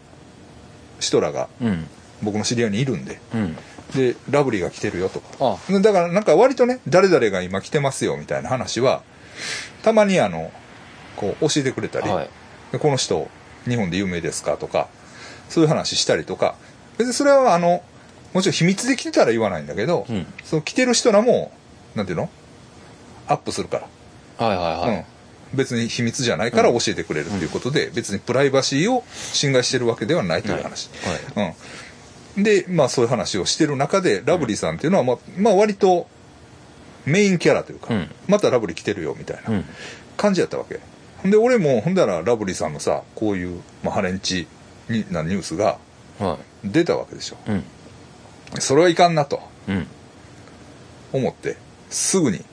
[1.00, 1.86] 人らがうん。
[2.22, 3.56] 僕の知り合いにいるんで、うん。
[3.94, 5.20] で、ラブリーが来てるよと。
[5.20, 5.58] か。
[5.80, 9.02] だからなんか割とね、誰々が今来てますよみたいな話は、
[9.82, 10.52] たまにあの、
[11.16, 12.30] こう教えてくれたり、はい。
[12.70, 13.28] でこの人
[13.66, 14.88] 日本で有名ですかとか
[15.48, 16.54] そういう話したりとか
[16.98, 17.82] 別にそれはあの
[18.34, 20.26] もちろん秘密で来てたら言わないんだけど、うん。
[20.44, 21.50] その来てる人らも
[21.94, 22.30] なんていうの？
[23.28, 23.88] アップするか
[24.38, 24.96] ら、はいはいはい、
[25.52, 30.90] うん、別に秘密じゃないから教えてくれるっていうことで、別にプライバシーを侵害してるわけではないという話、
[31.36, 31.54] はい。
[32.36, 36.06] うん、でまあそういう話をしてる中でラブリーさんっていうのは、まあ、まあ割と
[37.06, 38.10] メインキャラというか、うん。
[38.26, 39.64] またラブリー来てるよみたいなうん。
[40.16, 40.80] 感じやったわけ。
[41.28, 44.46] で俺もほんだらラブリーさんのさこういう、まあ、ハレンチ
[44.88, 45.78] になニュースが
[46.20, 47.36] は出たわけでしょ。
[47.50, 47.64] いうん。
[48.60, 49.86] それはいかんなとうん。
[51.12, 51.56] 思って
[51.90, 52.44] すぐに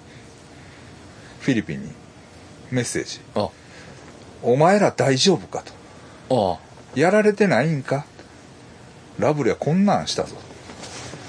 [1.46, 1.92] フィリピンに。
[2.72, 3.22] メッセージ。
[3.36, 3.50] あ
[4.42, 5.62] 「お前ら大丈夫か?」
[6.28, 6.60] と。
[6.66, 6.68] あ
[7.00, 8.06] 「やられてないんか?」
[9.20, 10.36] ラブリーはこんなんしたぞ。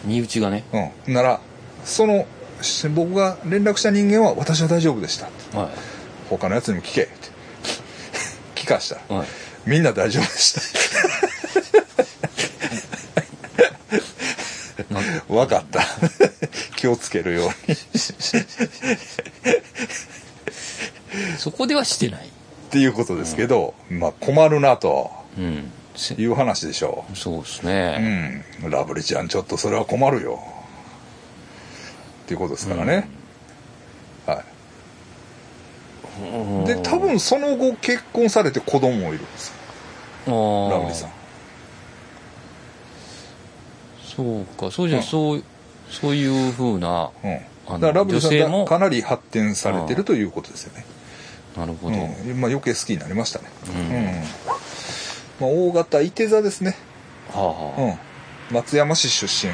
[0.05, 0.65] 身内がね。
[1.07, 1.15] うん。
[1.15, 1.41] なら
[1.85, 2.25] その
[2.63, 5.27] し僕が連絡した人間は私は大丈夫でした。
[5.59, 5.69] は
[6.31, 7.03] 他のやつにも聞け。
[7.03, 7.13] って
[8.55, 9.27] 聞かしたらいはい。
[9.67, 10.61] みんな大丈夫でした。
[10.63, 10.67] な
[15.29, 15.83] 分かった。
[16.77, 17.77] 気をつけるように。
[21.39, 22.27] そこではしてない。
[22.27, 22.29] っ
[22.71, 25.73] ていうことですけど、まあ困るなとうん。
[25.95, 28.43] せいう話でしょそうですうね。
[28.63, 28.71] うん。
[28.71, 30.41] ラブリちゃんちょっとそれは困るよ。
[32.25, 33.09] っていうことですからね、
[34.27, 34.43] は
[36.21, 36.65] うん。
[36.65, 39.53] いで多分その後結婚されて子供もいるんです
[40.27, 41.11] ラブリさん
[44.17, 44.71] そうか。
[44.71, 45.05] そうじゃ、うん。
[45.05, 45.45] そう
[45.91, 47.81] そういうふうなうん。
[47.81, 50.85] だラブリさんがかなり発展されてるということですよね、
[51.57, 52.41] なるほど、うん。
[52.41, 53.47] まあ、余計好きになりましたね。
[53.69, 53.81] うん。
[53.81, 54.05] うん。
[55.41, 56.77] まあ、大型いて座ですね、
[57.33, 57.83] はあはあ。
[58.51, 59.53] うん、松山市出身。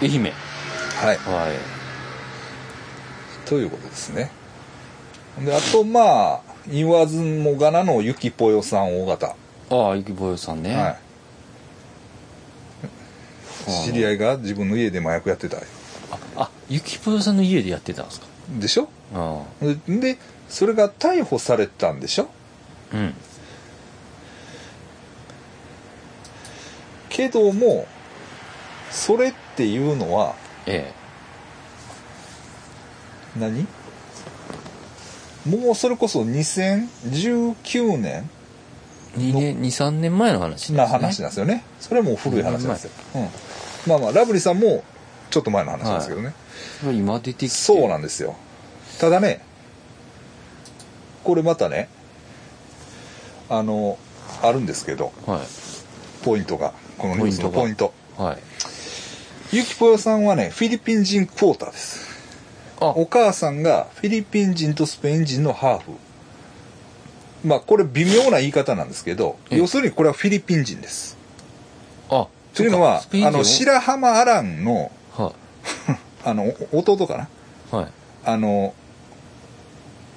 [0.00, 0.22] 愛媛。
[0.22, 1.16] はい。
[1.16, 1.56] はい。
[3.48, 4.30] ということですね。
[5.44, 9.34] であとまあ言わずもがなのゆきぽよさん大型、
[9.70, 10.98] ああゆきぼよさんね、はい
[13.70, 15.58] 知り合いが自分の家で麻薬やってた。
[15.58, 15.62] あ
[16.36, 18.26] あゆきぽよさんの家でやってたんですか？
[18.58, 18.88] でしょ？
[19.14, 19.74] あで
[20.14, 20.18] で
[20.48, 22.28] それが逮捕されたんでしょ？
[22.92, 23.14] あうん。
[27.08, 27.86] けども
[28.90, 30.34] それっていうのは
[30.66, 30.92] え
[33.38, 33.66] 何？
[35.46, 38.28] もうそれこそ2019年
[39.16, 40.78] え2年23年前の話ですね。
[40.78, 41.64] な話なんですよね。
[41.80, 43.28] それはもう古い話なんですよ、うん、
[43.86, 44.84] まあまあラブリーさんも
[45.30, 46.34] ちょっと前の話なんですけどね、
[46.92, 47.48] 今出てきて。
[47.48, 48.36] そうなんですよ。
[48.98, 49.44] ただね
[51.24, 51.88] これまたね
[53.48, 53.98] あの
[54.42, 55.40] あるんですけどは
[56.22, 58.38] ポイントがこのニュースのポイントいはい。
[59.52, 62.08] ゆきぽよさんはねフィリピン人クォーターです。
[62.80, 62.86] あ。
[62.90, 65.92] お母さんがフィリピン人とスペイン人のハーフ。
[67.44, 69.58] まあこれ微妙な言い方なんですけどえ。
[69.58, 71.16] 要するにこれはフィリピン人です。
[71.16, 71.19] あ
[72.54, 75.32] というのはあの白浜アランのは
[76.24, 76.34] あ。
[76.34, 77.28] のお弟かな？
[77.78, 77.92] いはい。
[78.24, 78.74] あの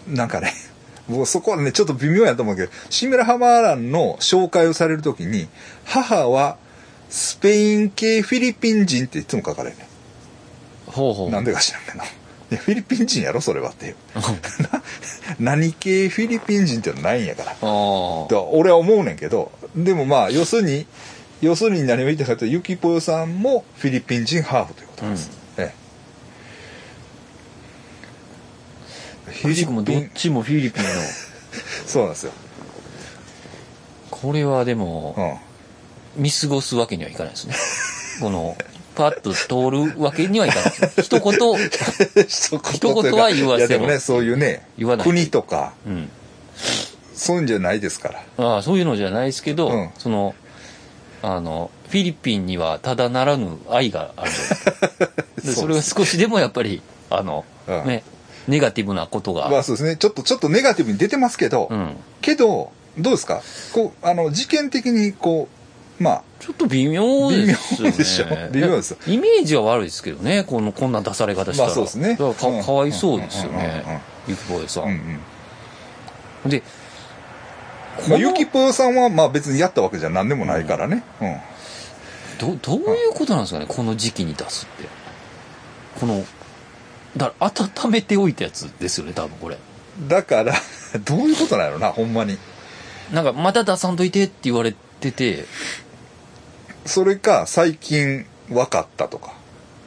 [0.07, 0.53] なんかね
[1.07, 5.47] もうそこはねちょっと微妙やと思うけどシミラハマーランの紹介をされるときに
[5.85, 6.57] 母は
[7.09, 9.87] スペイン系フィリピン人っていつも書かれるね。
[10.87, 11.29] ほうほう。
[11.29, 11.97] なんでか知らんけど。
[11.97, 12.01] い
[12.51, 13.85] やフィリピン人やろそれはって。
[13.87, 13.95] いう
[15.39, 17.51] 何系フィリピン人ってのないんやから。
[17.51, 20.87] ああと俺は思うねんけどでもまあ要するに
[21.43, 25.73] 要するに何を言いたいかというとゆきぽよさんもフィリピン人ハーフということなんです、え
[29.27, 29.31] え。
[29.31, 30.89] フくしくもどっちもフィリピンの。
[31.85, 32.31] そうなんですよ、
[34.09, 35.39] これはでも
[36.15, 37.55] うん、見過ごすわけにはいかないですね。
[38.21, 38.55] この
[38.95, 40.73] パッと通るわけにはいかない
[41.03, 41.33] 一言。
[42.23, 45.05] 一一言は言わせろいやでもねそういうね言わない。
[45.05, 46.09] 国とかうん。
[47.13, 48.23] そういうんじゃないですから。
[48.37, 49.89] ああそういうのじゃないですけど、うん。
[49.97, 50.33] その
[51.23, 54.31] あのフィリピンにはただならぬ愛がある
[55.43, 57.85] でそれが少しでもやっぱりあの、うん。
[57.85, 58.03] ね
[58.45, 59.95] ネガティブなことが、まあそうですね。
[59.95, 63.41] ちょっとちょっとネガティブに出てますけど、うん、けどどうですか？
[63.71, 65.47] こうあの事件的にこ
[65.97, 67.93] うまあちょっと微妙ですよね。
[67.93, 68.25] 微妙でしょ。
[68.51, 72.09] 微妙ですイメージは悪いですけどねこのこんな出され方したら、まあそうですね。
[72.09, 72.63] だからか,、うん。
[72.65, 74.01] かわいそうですよね。
[74.27, 75.19] ゆきぽよさん、うん
[76.43, 76.51] うん。
[76.51, 76.63] で
[78.09, 81.37] まあ、ゆきぽよさんはまあ別にやったわけじゃ何でもないからね、うん。
[82.39, 84.89] どどういうことなんですかねこの時期に出すって。
[85.99, 86.23] この
[87.15, 87.51] だから
[87.85, 89.57] 温めておいたやつですよね多分これ。
[90.07, 90.53] だから
[91.05, 92.37] どういうことなんやろなほんまに。
[93.11, 95.45] なんかまだ出さんといてって言われてて。
[96.85, 99.33] それか最近分かったとか。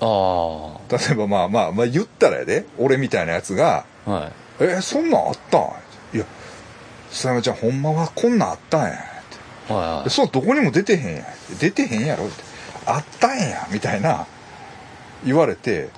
[0.01, 5.63] あ例えばまあまあまあ言ったらやで俺みたいなやつがあはい「えそんなんあったん?」
[6.13, 6.25] いや
[7.17, 10.11] 「須山ちゃんほんまはこんなんあったんや」ってはいはい。
[10.11, 11.23] そうどこにも出てへんや。
[11.23, 11.25] ん
[11.59, 12.27] 出てへんやろ。
[12.27, 12.45] って
[12.87, 14.27] あったんやみたいな
[15.25, 15.89] 言われて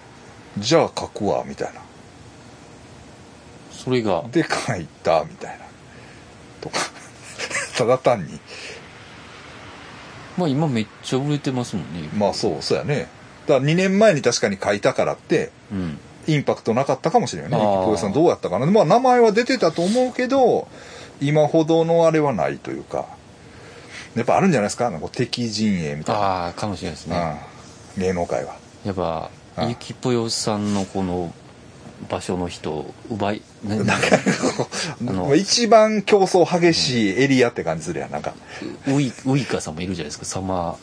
[0.56, 1.80] じゃあ書くわみたいな。
[3.70, 4.24] それが。
[4.32, 5.64] で書いたみたいな。
[6.60, 6.78] とか。
[7.76, 8.40] ただ単に。
[10.36, 12.08] まあ今めっちゃ売れてますもんね。
[12.16, 13.08] まあそうそうやね。
[13.46, 15.98] だから2年前に確かに書いたからってうん。
[16.26, 17.56] インパクトなかったかもしれないね。
[17.56, 17.62] あー。
[17.62, 18.66] ゆきぽよさんどうやったかな。
[18.66, 20.68] まあ名前は出てたと思うけど
[21.20, 23.06] 今ほどのあれはないというか
[24.16, 24.90] やっぱあるんじゃないですか？
[24.90, 27.40] なんか敵陣営みたいな、ああかもしれないですね。
[27.96, 28.56] うん、芸能界は。
[28.84, 31.32] やっぱあゆきぽよさんのこの
[32.08, 34.08] 場所の人を奪い、 ね、なんか
[34.56, 34.68] こ
[35.02, 38.34] うあのまあ一番競争激しいエリアって感じするやんなんか。
[38.86, 40.76] ウイウイカさんもいるじゃないですかサマー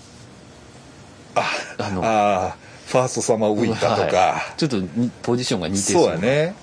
[1.35, 1.43] あ
[1.79, 6.55] あのあーファーストサマーウイカとか、はいちょっとにポジションが似てそうやね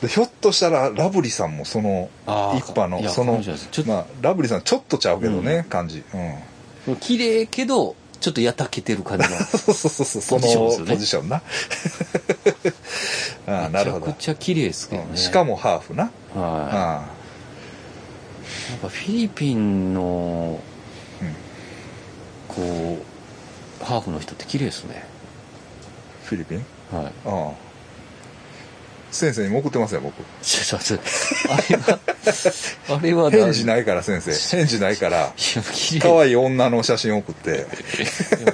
[0.00, 2.08] でひょっとしたらラブリさんもその
[2.56, 3.40] 一派のその
[3.86, 6.02] まあラブリさんちょっとちゃうけどね、感じ。
[6.86, 6.96] うん。
[6.96, 10.48] 綺麗けどちょっとやたけてる感じの そうそうそうそうそ
[10.78, 11.42] のポジションな。
[13.46, 15.16] ああなるほどめちゃくちゃ綺麗ですけどね、うん。
[15.16, 16.12] しかもハーフな、はい。
[16.34, 17.04] あ
[18.70, 20.58] やっぱフィリピンの
[21.20, 21.34] うん。
[22.48, 22.98] こ
[23.82, 25.04] うハーフの人って綺麗ですね。
[26.24, 26.64] フィリピン？
[26.90, 27.04] はい。
[27.26, 27.52] ああ
[29.10, 30.14] 先生にも送ってますよ僕。
[30.42, 31.04] ちょっと待って。
[31.48, 34.56] あれはあれはい返事ないから先生。
[34.56, 35.32] 返事ないから
[36.00, 37.66] 可愛い女の写真送って。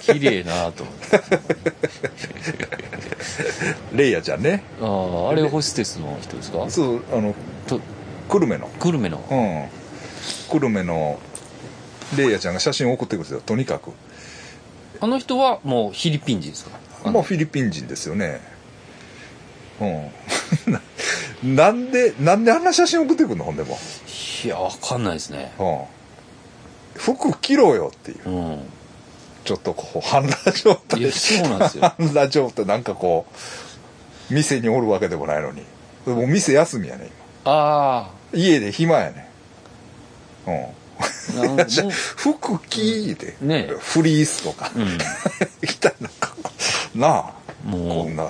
[0.00, 1.20] 綺麗なと思って。
[3.92, 4.62] レイヤちゃんね。
[4.80, 6.68] あああれホステスの人ですか？
[6.70, 7.34] そうあの
[7.66, 7.80] と
[8.28, 8.68] 久留米の。
[8.80, 9.18] 久留米の。
[9.30, 9.68] うん。
[10.50, 11.20] 久留米の
[12.16, 13.92] レイヤちゃんが写真を送ってくるんですよとにかく。
[15.00, 16.70] あの人はもうフィリピン人ですか？
[17.10, 18.40] まあフィリピン人ですよね。
[19.80, 20.10] うん
[21.44, 23.44] なんでなんであんな写真送ってくるの？
[23.44, 23.78] ほんでも。
[24.44, 25.52] いやわかんないですね。
[25.58, 25.80] うん。
[26.94, 28.30] 服着ろよっていう。
[28.30, 28.58] うん。
[29.44, 31.00] ちょっとこう半裸状態。
[31.00, 31.82] いやそうなんですよ。
[31.98, 32.66] 半裸状態。
[32.66, 33.26] なんかこ
[34.30, 35.62] う店におるわけでもないのに。
[36.06, 37.10] もう店休みやね
[37.44, 39.28] あ今家で暇やね。
[40.46, 40.66] うん。
[42.16, 43.68] 服着いて、ね。
[43.78, 44.98] フリースとか、うん。
[45.60, 46.08] みたいな。
[46.94, 47.32] なあ。
[47.64, 48.28] もうこんな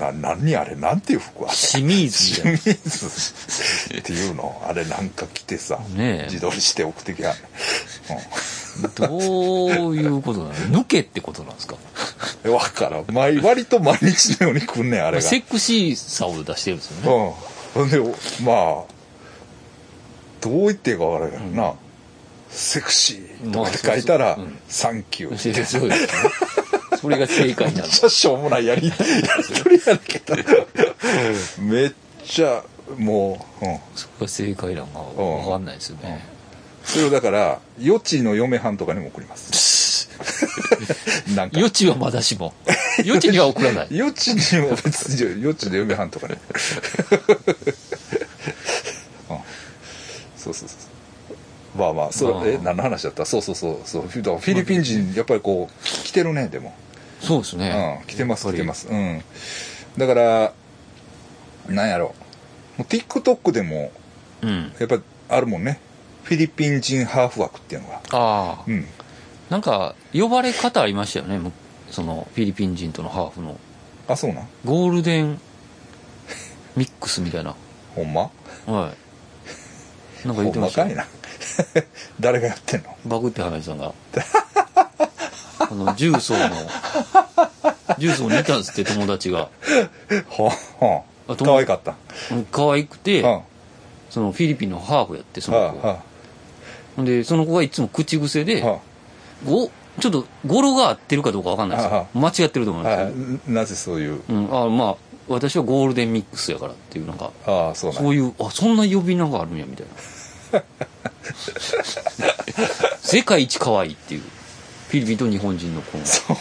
[0.00, 1.54] な何あれなんていう服あれ？
[1.54, 4.60] 清水みたい清水っていうの？
[4.66, 6.24] あれなんか着てさ、ねえ。
[6.24, 7.30] 自撮りして送ってきや。
[7.30, 7.38] んね
[8.82, 9.16] など
[9.90, 10.54] ういうことなの？
[10.80, 11.76] 抜けってことなんですか？
[12.44, 13.04] うんわからん。
[13.12, 15.22] 毎割と毎日のように来んねんあれが。
[15.22, 17.34] セクシーさを出してるんですよね。
[17.76, 17.90] うん。
[17.90, 17.98] で
[18.44, 18.84] まあ
[20.40, 21.74] どう言っていいかわからんけどな、
[22.50, 24.58] セクシーとかって書いたら、うん。
[24.68, 25.38] サンキュー。
[25.38, 25.96] そうですよね
[27.00, 30.36] それが正解なめっちゃしょうもないやり やりとりやけど
[31.60, 31.92] めっ
[32.24, 32.62] ちゃ
[32.98, 36.24] もう、うん、そこが正解なのかわかんないですよね。
[36.84, 40.08] それをだから余地の嫁はんとかにも送ります。
[41.34, 41.58] なんか。
[41.58, 42.54] 余地はまだしも。
[43.04, 43.88] 余地には送らない。
[44.00, 46.38] 余地には別に余地の嫁はんとかね、
[49.28, 49.36] うん、
[50.38, 50.74] そうそうそ
[51.34, 52.44] うまあまあそまあ。
[52.44, 53.26] れえ何の話だった？
[53.26, 53.78] そうそうそう。
[53.84, 54.02] そう。
[54.06, 56.72] フィリピン人やっぱりこう来てるねでも
[57.26, 57.98] そうですね。
[58.00, 58.88] うん、来てます来てます。
[58.88, 59.22] うん。
[59.98, 60.52] だから
[61.68, 62.14] なんやろ。
[62.78, 63.90] もう TikTok でも
[64.42, 64.72] うん。
[64.78, 64.98] やっぱ
[65.28, 65.80] あるもんね。
[66.24, 67.96] フィリピン人ハーフ枠っていうのが。
[67.96, 68.00] あ
[68.60, 68.64] あ。
[68.66, 68.86] うん。
[69.50, 71.38] なんか呼ばれ方ありましたよね。
[71.38, 71.52] む
[71.90, 73.58] そのフィリピン人とのハーフの。
[74.08, 74.48] あそうなん？
[74.64, 75.40] ゴールデン
[76.76, 77.54] ミックスみたいな。
[77.94, 78.30] ほんま？
[78.66, 78.92] は
[80.24, 80.26] い。
[80.26, 80.86] なんか言ほってましたよ。
[80.88, 81.06] んまかいな。
[82.20, 82.96] 誰がやってんの？
[83.06, 83.92] バグって花井さんが
[85.70, 86.48] あの重曹の
[87.98, 89.48] 重曹にいたんですって友達が。
[90.28, 91.32] ほんほあ。
[91.32, 91.94] ん可愛かった。
[92.30, 93.42] うん可愛くて、うんは
[94.10, 95.98] そのフィリピンのハーフやってそあの子、は
[96.96, 98.66] ほんでその子がいつも口癖で、あ。
[98.66, 98.78] は
[99.44, 101.96] ごちょっと語呂が合ってるかどうかわかんないですあ。
[101.96, 103.14] よ間違ってると思うんあはです。
[103.14, 104.22] けど、いなぜそういう？
[104.28, 104.96] うん、あまあ
[105.28, 109.86] 私はゴールデンミックスやからっていうなんかああそうなんそういうあそんな呼び名があるんやみたい
[110.52, 110.62] な。
[113.00, 114.20] 世界一可愛いっていう。
[114.20, 116.36] フィリピンと日本人のこのそん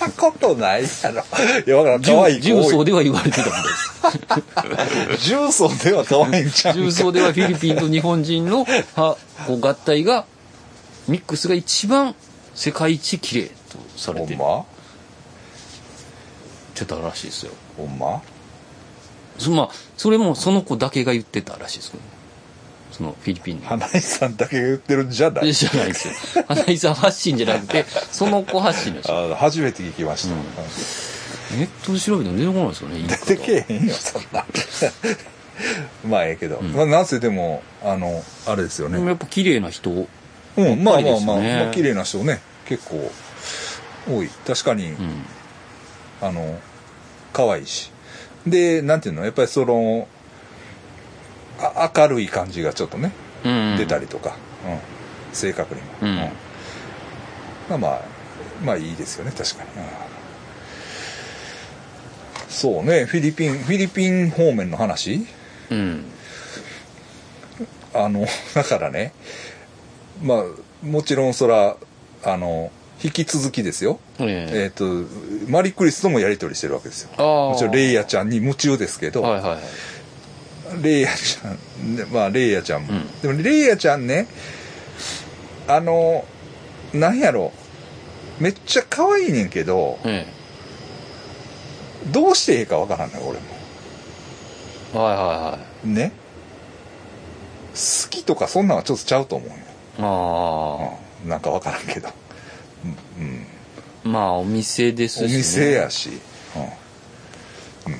[0.00, 1.22] なことないやろ。
[1.66, 2.02] いやわからん。
[2.02, 5.28] 可愛い子重曹では言われてたみたいです。
[5.30, 10.26] 重曹では可愛いんちゃう重曹ではフィリピンと日本人のはこう合体が
[11.08, 12.14] ミックスが一番
[12.54, 14.36] 世界一綺麗とされてる。
[14.36, 14.60] ほんま？
[14.60, 14.64] っ
[16.74, 17.52] てたらしいですよ。
[17.76, 18.22] ほんま？
[19.38, 22.09] そまあそれもその子だけが言ってたらしいですけどね
[23.00, 23.66] そのフィリピンの。
[23.66, 25.52] 花井さんだけが言ってるんじゃない？
[25.54, 26.44] じゃないですよ。
[26.46, 30.36] 花井さん発信じゃなくてその子発信ですよあ初めて聞きました、う
[31.56, 31.58] ん。
[31.58, 34.44] ネットで調べても出てこないですよね出てけえへんよそんな。
[36.06, 36.72] まあええけど、ん。
[36.72, 38.96] まあなんせでもあのあれですよね。
[38.96, 42.40] でもやっぱ綺麗な人うんまあまあまあ、まあ綺麗な人ね。
[42.66, 43.10] 結構
[44.10, 44.28] 多い。
[44.46, 45.24] 確かに、うん。
[46.20, 46.58] あの
[47.32, 47.90] 可愛いし。
[48.46, 49.24] でなんていうの？
[49.24, 50.19] やっぱりそのあ
[51.96, 53.12] 明るい感じがちょっとね、
[53.44, 53.76] うん。
[53.76, 54.36] 出たりとか、
[54.66, 56.16] うん、性格にも、うん。
[57.68, 58.00] まあまあ
[58.64, 59.86] まあいいですよね確かに、うん。
[62.48, 65.26] そうねフィリピンフィリピン方面の話？
[65.70, 66.04] うん。
[67.94, 69.12] あの だからね
[70.22, 70.44] まあ
[70.82, 71.76] もちろんそら
[72.22, 72.70] あの
[73.02, 73.98] 引き続きですよ。
[74.18, 74.66] ええ。
[74.66, 74.84] っ、と
[75.48, 77.10] マリクリスともやり取りしてるわけですよ。
[77.16, 79.60] もちろんレイヤちゃんに夢中ですけど、はいはいはい
[80.82, 81.96] レイヤちゃん。
[81.96, 83.20] ねまあレイヤちゃんも、うん。
[83.20, 84.26] でもレイヤちゃんね
[85.66, 86.24] あの
[86.92, 87.52] なんやろ。
[88.38, 90.26] めっちゃ可愛いねんけどえ
[92.10, 93.40] どうしてええかわからんね俺も。
[94.94, 95.88] えはいはいはい。
[95.88, 96.12] ね。
[97.72, 99.54] 好きとかそんなんはちょっとちゃうと思うよ、
[99.98, 102.08] あうん、なんかわからんけど。
[104.04, 106.10] うん、まあお店ですし、おね、店やし、
[106.56, 107.92] うん。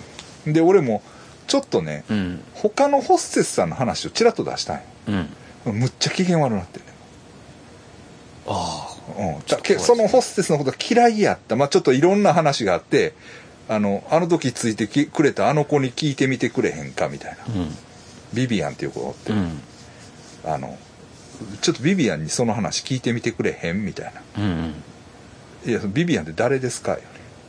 [0.46, 1.02] うん、で俺も
[1.50, 2.44] ちょっとねうん。
[2.54, 4.82] 他のホステスさんの話をちらっと出したんよ。
[5.66, 5.74] うん。
[5.80, 6.88] むっちゃ機嫌悪なってんね
[8.46, 13.14] あうん、だけそのホステスのことが嫌いやった、まあ、ちょっといろんな話があって
[13.68, 17.38] あのあの時ついてきくれたあの子に聞いてみてくれへんかみたいな。
[17.42, 17.76] あうん。
[18.32, 19.60] ビビアンっていう子って、うん。
[20.44, 20.78] あの
[21.60, 24.22] ちょっとビビアンにその話聞いてみてくれへんみたいな。
[24.38, 24.74] うん
[25.66, 27.00] 「いやそのビビアンって誰ですか?」よ。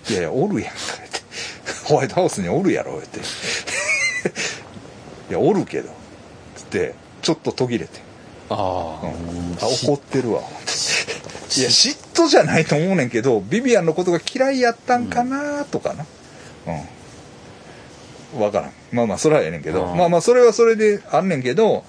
[0.09, 1.21] り「いやいやおるやんか」って
[1.85, 3.19] 「ホワイトハウスにおるやろ」って
[5.29, 5.89] 「いやおるけど」
[6.55, 7.99] つってちょっと途切れて。
[8.49, 8.55] あ
[9.01, 9.57] あ、うん。
[9.61, 10.41] あ怒ってるわ。
[11.57, 16.05] いや嫉妬じゃないと思うねんけどビビアンのことが嫌いやったんかなとかな。
[18.33, 18.39] うん。
[18.39, 18.71] 分からん。
[18.91, 19.85] まあまあそれはええねんけど。
[19.85, 19.97] うん。
[19.97, 21.83] まあまあそれはそれであんねんけど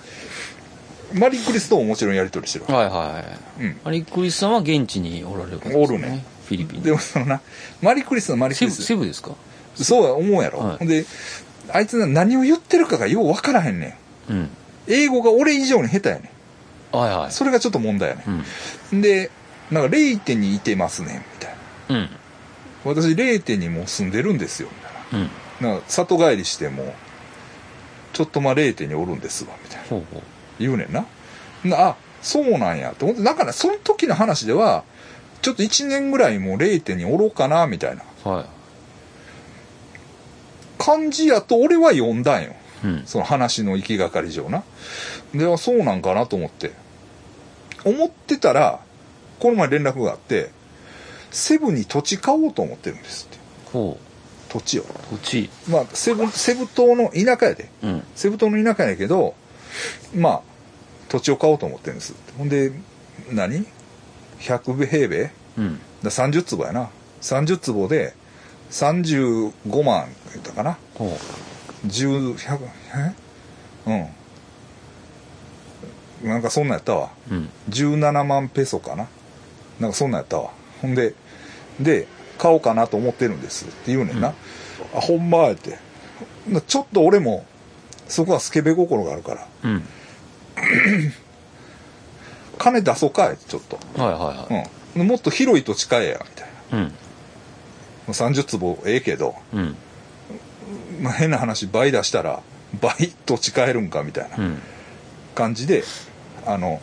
[1.13, 3.25] マリー・クリスとももちろんやり取りしてるわはいは
[3.61, 3.81] いうん。
[3.85, 6.25] マリクリスさんは現地におられるからおるね。
[6.47, 7.41] フィリピンでもそのな
[7.81, 8.83] マリー・クリスのマリー・クリス。
[8.83, 9.33] セブですか？
[9.75, 10.87] そうは思うやろ、はい。
[10.87, 11.05] で
[11.73, 13.99] あいつな何を言ってるかがよう分からへんね
[14.29, 14.33] ん。
[14.33, 14.51] うん。
[14.89, 16.31] 英語が俺以上に下手やね
[16.93, 16.97] ん。
[16.97, 17.33] はいはい。
[17.33, 18.25] それがちょっと問題やね
[18.93, 18.99] うん。
[18.99, 19.31] んで
[19.71, 21.55] なんかレイテにいてますねんみたい
[21.89, 21.97] な。
[21.97, 22.09] うん。
[22.85, 24.69] 私レイテにもう住んでるんですよ
[25.11, 25.31] みたいうん。
[25.67, 26.95] ななんか里帰りしても
[28.13, 29.87] ちょっとまあレイテにおるんですわみたいな。
[29.89, 30.23] ほうほう。
[30.59, 31.07] 言うねんな。
[31.65, 34.85] なあそうなんやと思ってだからその時の話では
[35.43, 38.03] ちょっと1年ぐらいもうレイテにおろうかなみたいな。
[38.31, 38.45] はい
[40.83, 42.55] 感じやと俺は読んだんよ。
[42.85, 43.03] うん。
[43.07, 44.65] その話の行きがかり上な。
[45.33, 46.73] ではそうなんかなと思って。
[47.85, 48.81] 思ってたら
[49.39, 50.51] この前連絡があって
[51.31, 53.39] セブに土地買おうと思ってるんですって。
[53.73, 53.99] ほ
[54.49, 54.83] 土地を。
[54.83, 54.87] う
[55.19, 55.51] 土地。
[55.69, 57.71] まあセブセブ島の田舎やで。
[57.83, 58.03] うん。
[58.17, 59.35] セブ島の田舎やけど
[60.17, 60.43] まあ
[61.09, 62.33] 土地を買おうと思ってるんですって。
[62.37, 62.73] ほんで
[63.31, 63.65] 何
[64.41, 65.79] ？100平米うん。
[66.03, 66.91] だ30坪やな。
[67.21, 68.15] 30坪で
[68.73, 70.79] 35万言ったかな？
[70.95, 71.17] ほ
[71.87, 72.59] 10、100
[73.87, 74.09] え？
[76.23, 76.29] うん。
[76.29, 77.11] なんかそんなんやったわ。
[77.31, 79.09] ううん17万ペソかな？
[79.79, 80.51] なんかそんなんやったわ。
[80.81, 81.15] ほんで、
[81.81, 82.07] で、
[82.39, 84.29] 買おうかなと思ってるんですって言うねんな。
[84.95, 85.39] あ、ほんま？
[85.41, 85.79] やって。
[86.49, 87.45] なちょっと俺も、
[88.09, 89.83] そこはスケベ心があるから、うん
[92.59, 93.77] 金出そうかいちょっと。
[94.01, 94.17] はいは
[94.51, 95.07] いはいうん。
[95.07, 96.79] もっと広い土地買えや、みたいな。
[96.79, 96.95] うん
[98.13, 99.77] 30坪ええけど、うん。
[101.01, 102.43] まあ、変な話倍出したら
[102.81, 104.59] 倍土地買えるんかみたいなうん。
[105.35, 105.85] 感じで
[106.47, 106.81] あの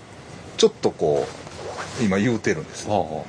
[0.58, 1.26] ちょっとこ
[2.02, 2.88] う今言うてるんです。
[2.90, 3.24] は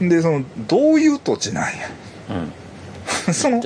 [0.00, 1.70] でそのどういう土地なんや。
[2.30, 2.34] あ
[3.28, 3.34] うん。
[3.34, 3.62] その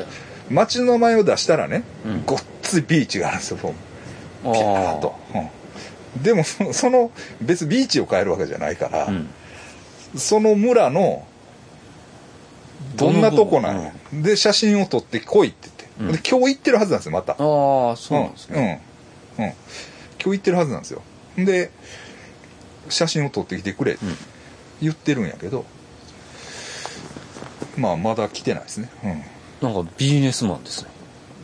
[0.50, 2.22] 町の名前を出したらね、うん。
[2.24, 3.56] ごっついビーチがあるんですよ
[4.42, 6.22] ピャーっと、うん。
[6.22, 7.10] でもその
[7.40, 9.28] 別にビーチを変えるわけじゃないから、うん。
[10.16, 11.26] その村の
[12.98, 13.82] どんなとこなん？
[13.82, 16.12] や、で写真を撮って来いって言って、うん。
[16.12, 17.32] で今日行ってるはずなんですよまた。
[17.32, 17.38] ああ
[17.96, 18.82] そうなんですね。
[19.38, 19.56] うん、うん、今
[20.18, 21.02] 日行ってるはずなんですよ。
[21.36, 21.70] で
[22.88, 24.16] 写真を撮ってきてくれってうん。
[24.80, 25.64] 言ってるんやけど、
[27.76, 28.88] まあまだ来てないですね、
[29.60, 30.90] なんかビジネスマンですね。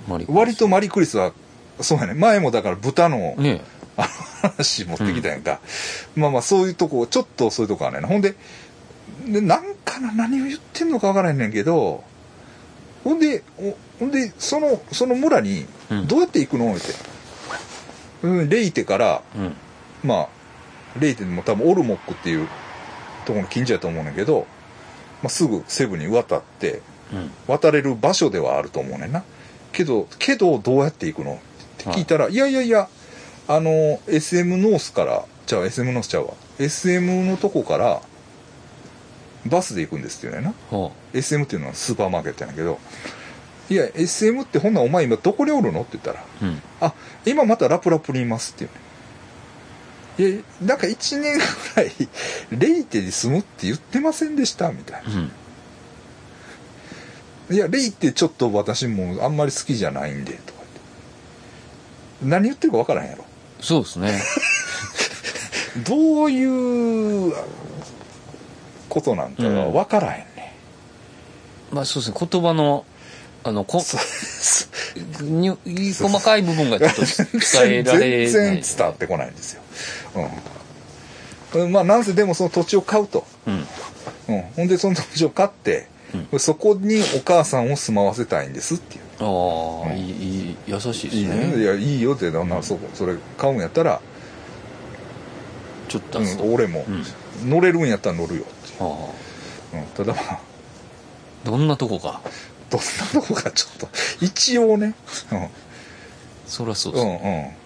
[0.09, 1.33] マリうん、割とマリクリスは
[1.81, 2.15] そうやね。
[2.15, 3.61] 前もだから豚のね
[3.97, 4.09] あの
[4.51, 5.59] 話持ってきたやんか、
[6.15, 8.37] まあまあそういうとこちょっとそういうとこあるねほんで
[9.27, 12.05] でなんかな何を言ってんのか分からへんねんけど
[13.03, 16.07] ほんでおほんでそのその村にうん。
[16.07, 16.75] どうやって行くの？
[16.75, 16.85] って、
[18.23, 19.55] うん、レイテからうん。
[20.03, 20.29] まあ
[20.99, 22.49] レイテも多分オルモックっていう
[23.27, 24.47] ところの近所やと思うねんけど、
[25.23, 27.31] まあ、すぐセブに渡ってうん。
[27.47, 29.23] 渡れる場所ではあると思うねんな。
[29.73, 31.35] けどけどどうやって行くの？
[31.35, 31.39] っ
[31.79, 32.89] て聞いたら、い、やいやいや
[33.49, 36.35] あの SM ノースからちゃう SM ノースちゃうわ。
[36.59, 38.01] SM のとこから
[39.47, 40.55] バスで行くんですっていうねんな。
[40.71, 42.79] は SM っていうのはスーパーマーケットやねんけど
[43.71, 45.83] いや SM ってほんならお前今どこにおるの？
[45.83, 46.63] って言ったらあうん。
[46.81, 46.95] あ
[47.27, 48.77] 今またラプラプにいますっていうね
[50.17, 51.41] いやなんか1年ぐ
[51.77, 51.93] らい
[52.53, 54.71] レイテに住むって言ってませんでした？
[54.71, 55.11] みたいな。
[55.13, 55.31] うん。
[57.51, 60.81] いや、レイってちょっと私もあんまり好きじゃないんで、とか言って。
[62.23, 63.25] 何言ってるかわからへんやろ。
[63.61, 64.23] そうですね。
[65.87, 67.35] どういう
[68.95, 70.55] ことなんかがわからへんね。
[71.73, 72.85] まあそうですね、言葉の、
[73.43, 73.83] あの、こ
[75.21, 78.29] に細かい部分がちょっと伝えられない。
[78.29, 79.63] 全然伝わってこないんですよ。
[81.57, 81.73] うん。
[81.73, 83.27] まあ、なんせでもその土地を買うと。
[83.49, 83.55] うん。
[84.29, 84.43] うん。
[84.57, 85.89] ほんでその土地を買って、
[86.39, 89.03] そこにお母さんを住まわせたいんですっていう。
[89.19, 91.57] ああ、うんいい、優しいですね。
[91.57, 91.63] ね。
[91.63, 94.01] いや、いいよって、なんならそこ、それ買うんやったら、
[95.89, 96.21] ちょっと。
[96.21, 96.85] うん、俺も、
[97.45, 98.45] 乗れるんやったら乗るよ
[98.75, 98.91] っていう。
[98.91, 98.95] あ。
[99.75, 100.41] あうん、ただまあ、
[101.45, 102.21] どんなとこか。
[102.71, 103.89] どんなとこかちょっと、
[104.21, 104.95] 一応ね、
[105.33, 105.49] うん、
[106.47, 107.05] そりゃそうです。
[107.05, 107.21] ね。
[107.25, 107.65] うんうん。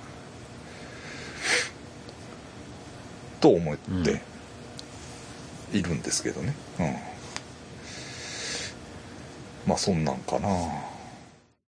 [3.41, 4.21] と思って
[5.73, 6.87] いるんですけどね、うん、
[9.67, 10.49] まあそんなんかな